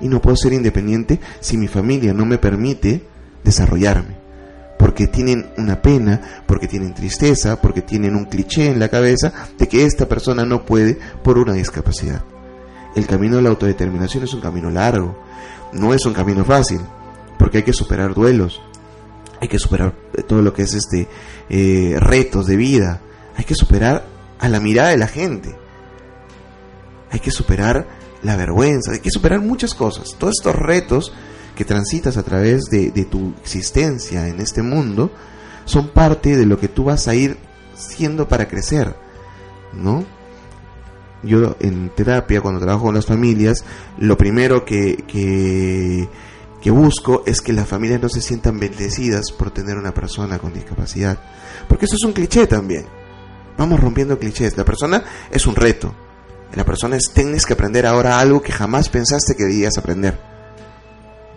[0.00, 3.02] Y no puedo ser independiente si mi familia no me permite
[3.44, 4.16] desarrollarme.
[4.78, 9.68] Porque tienen una pena, porque tienen tristeza, porque tienen un cliché en la cabeza de
[9.68, 12.22] que esta persona no puede por una discapacidad.
[12.94, 15.18] El camino de la autodeterminación es un camino largo,
[15.72, 16.80] no es un camino fácil,
[17.38, 18.60] porque hay que superar duelos,
[19.40, 19.94] hay que superar
[20.26, 21.08] todo lo que es este
[21.48, 23.00] eh, retos de vida,
[23.36, 24.06] hay que superar
[24.38, 25.54] a la mirada de la gente,
[27.10, 27.86] hay que superar
[28.26, 30.16] la vergüenza, hay que superar muchas cosas.
[30.18, 31.12] Todos estos retos
[31.54, 35.12] que transitas a través de, tu existencia en este mundo
[35.64, 37.38] son parte de lo que tú vas a ir
[37.74, 38.96] siendo para crecer,
[39.72, 40.04] ¿no?
[41.22, 43.64] Yo en terapia, cuando trabajo con las familias,
[43.98, 46.08] lo primero que, que,
[46.60, 50.52] que busco es que las familias no se sientan bendecidas por tener una persona con
[50.52, 51.18] discapacidad.
[51.68, 52.86] Porque eso es un cliché también.
[53.56, 54.56] Vamos rompiendo clichés.
[54.56, 55.94] La persona es un reto.
[56.54, 60.18] La persona es, tienes que aprender ahora algo que jamás pensaste que debías aprender.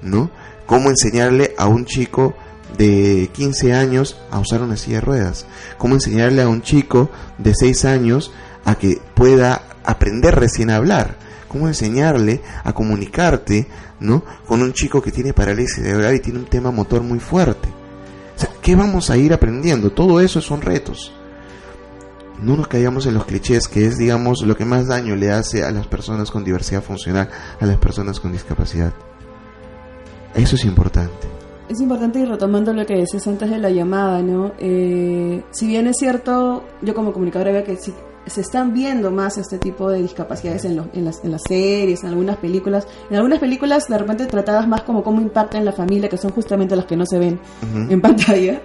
[0.02, 0.32] ¿no?
[0.66, 2.36] Cómo enseñarle a un chico
[2.78, 5.46] de 15 años a usar una silla de ruedas.
[5.78, 8.32] Cómo enseñarle a un chico de 6 años
[8.66, 11.18] a que pueda aprender recién a hablar.
[11.48, 13.68] Cómo enseñarle a comunicarte,
[14.00, 14.24] ¿no?
[14.48, 17.68] Con un chico que tiene parálisis cerebral y tiene un tema motor muy fuerte.
[18.62, 19.92] ¿qué vamos a ir aprendiendo?
[19.92, 21.12] Todo eso son retos.
[22.42, 25.64] No nos caigamos en los clichés, que es, digamos, lo que más daño le hace
[25.64, 27.30] a las personas con diversidad funcional,
[27.60, 28.94] a las personas con discapacidad.
[30.36, 31.28] Eso es importante.
[31.68, 34.54] Es importante y retomando lo que decías antes de la llamada, ¿no?
[34.58, 37.94] Eh, si bien es cierto, yo como comunicadora veo que si
[38.26, 42.10] se están viendo más este tipo de discapacidades en, en, las, en las series, en
[42.10, 42.88] algunas películas.
[43.10, 46.32] En algunas películas de repente tratadas más como cómo impacta en la familia, que son
[46.32, 47.40] justamente las que no se ven
[47.90, 48.62] en pantalla.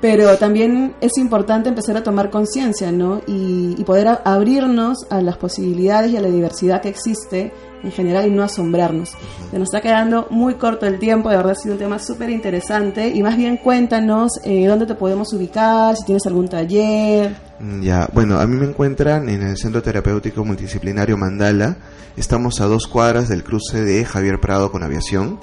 [0.00, 3.20] Pero también es importante empezar a tomar conciencia, ¿no?
[3.26, 8.26] Y, y poder abrirnos a las posibilidades y a la diversidad que existe en general
[8.26, 9.10] y no asombrarnos.
[9.50, 12.30] Se nos está quedando muy corto el tiempo, de verdad ha sido un tema súper
[12.30, 17.36] interesante y más bien cuéntanos eh, dónde te podemos ubicar, si tienes algún taller.
[17.60, 21.76] Mm, ya, bueno, a mí me encuentran en el Centro Terapéutico Multidisciplinario Mandala,
[22.16, 25.38] estamos a dos cuadras del cruce de Javier Prado con Aviación,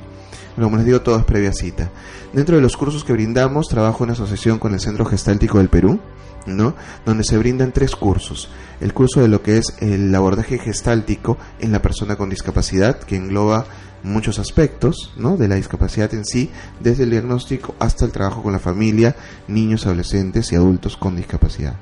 [0.57, 1.91] como les digo, todo es previa cita.
[2.33, 6.01] Dentro de los cursos que brindamos, trabajo en asociación con el Centro Gestáltico del Perú,
[6.47, 6.75] ¿no?
[7.07, 8.51] Donde se brindan tres cursos.
[8.81, 13.16] El curso de lo que es el abordaje gestáltico en la persona con discapacidad, que
[13.16, 13.66] engloba
[14.03, 15.36] muchos aspectos, ¿no?
[15.36, 19.16] De la discapacidad en sí, desde el diagnóstico hasta el trabajo con la familia,
[19.49, 21.74] niños, adolescentes y adultos con discapacidad.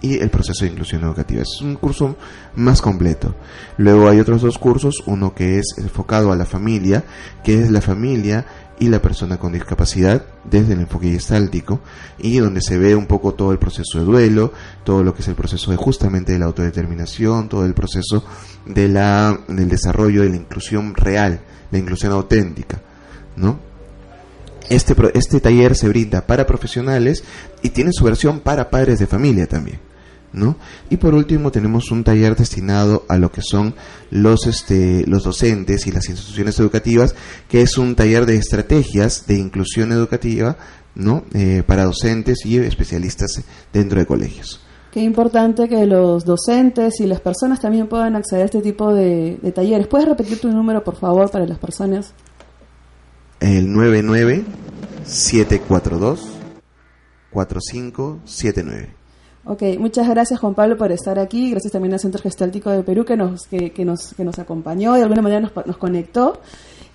[0.00, 1.42] Y el proceso de inclusión educativa.
[1.42, 2.16] Es un curso
[2.56, 3.34] más completo.
[3.76, 7.04] Luego hay otros dos cursos, uno que es enfocado a la familia,
[7.44, 8.46] que es la familia
[8.78, 11.80] y la persona con discapacidad desde el enfoque gestáltico
[12.18, 14.52] y donde se ve un poco todo el proceso de duelo,
[14.84, 18.24] todo lo que es el proceso de justamente de la autodeterminación, todo el proceso
[18.64, 21.40] de la, del desarrollo de la inclusión real,
[21.70, 22.80] la inclusión auténtica,
[23.36, 23.69] ¿no?
[24.70, 27.24] Este, este taller se brinda para profesionales
[27.60, 29.80] y tiene su versión para padres de familia también.
[30.32, 30.56] ¿No?
[30.88, 33.74] Y por último tenemos un taller destinado a lo que son
[34.12, 37.16] los, este, los docentes y las instituciones educativas,
[37.48, 40.56] que es un taller de estrategias de inclusión educativa
[40.94, 41.24] ¿no?
[41.34, 43.42] Eh, para docentes y especialistas
[43.72, 44.60] dentro de colegios.
[44.92, 49.36] Qué importante que los docentes y las personas también puedan acceder a este tipo de,
[49.42, 49.88] de talleres.
[49.88, 52.12] ¿Puedes repetir tu número, por favor, para las personas?
[53.40, 54.44] El 99
[55.04, 56.28] 742
[57.30, 58.94] 4579.
[59.46, 63.06] Ok, muchas gracias Juan Pablo por estar aquí, gracias también al Centro Gestáltico de Perú
[63.06, 66.40] que nos, que, que nos, que nos acompañó y de alguna manera nos, nos conectó.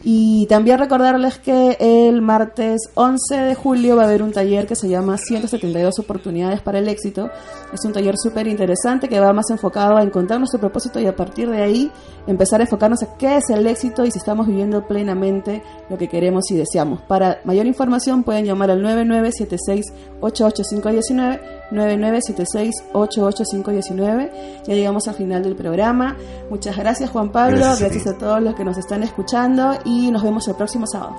[0.08, 4.76] Y también recordarles que el martes 11 de julio va a haber un taller que
[4.76, 7.32] se llama 172 oportunidades para el éxito.
[7.74, 11.16] Es un taller súper interesante que va más enfocado a encontrar nuestro propósito y a
[11.16, 11.92] partir de ahí
[12.28, 16.08] empezar a enfocarnos a qué es el éxito y si estamos viviendo plenamente lo que
[16.08, 17.02] queremos y deseamos.
[17.02, 21.40] Para mayor información pueden llamar al 9976-88519,
[21.72, 24.30] 9976-88519.
[24.68, 26.16] Ya llegamos al final del programa.
[26.52, 30.24] Muchas gracias Juan Pablo, gracias, gracias a todos los que nos están escuchando y nos
[30.24, 31.16] vemos el próximo sábado.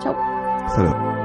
[0.00, 1.17] Chao.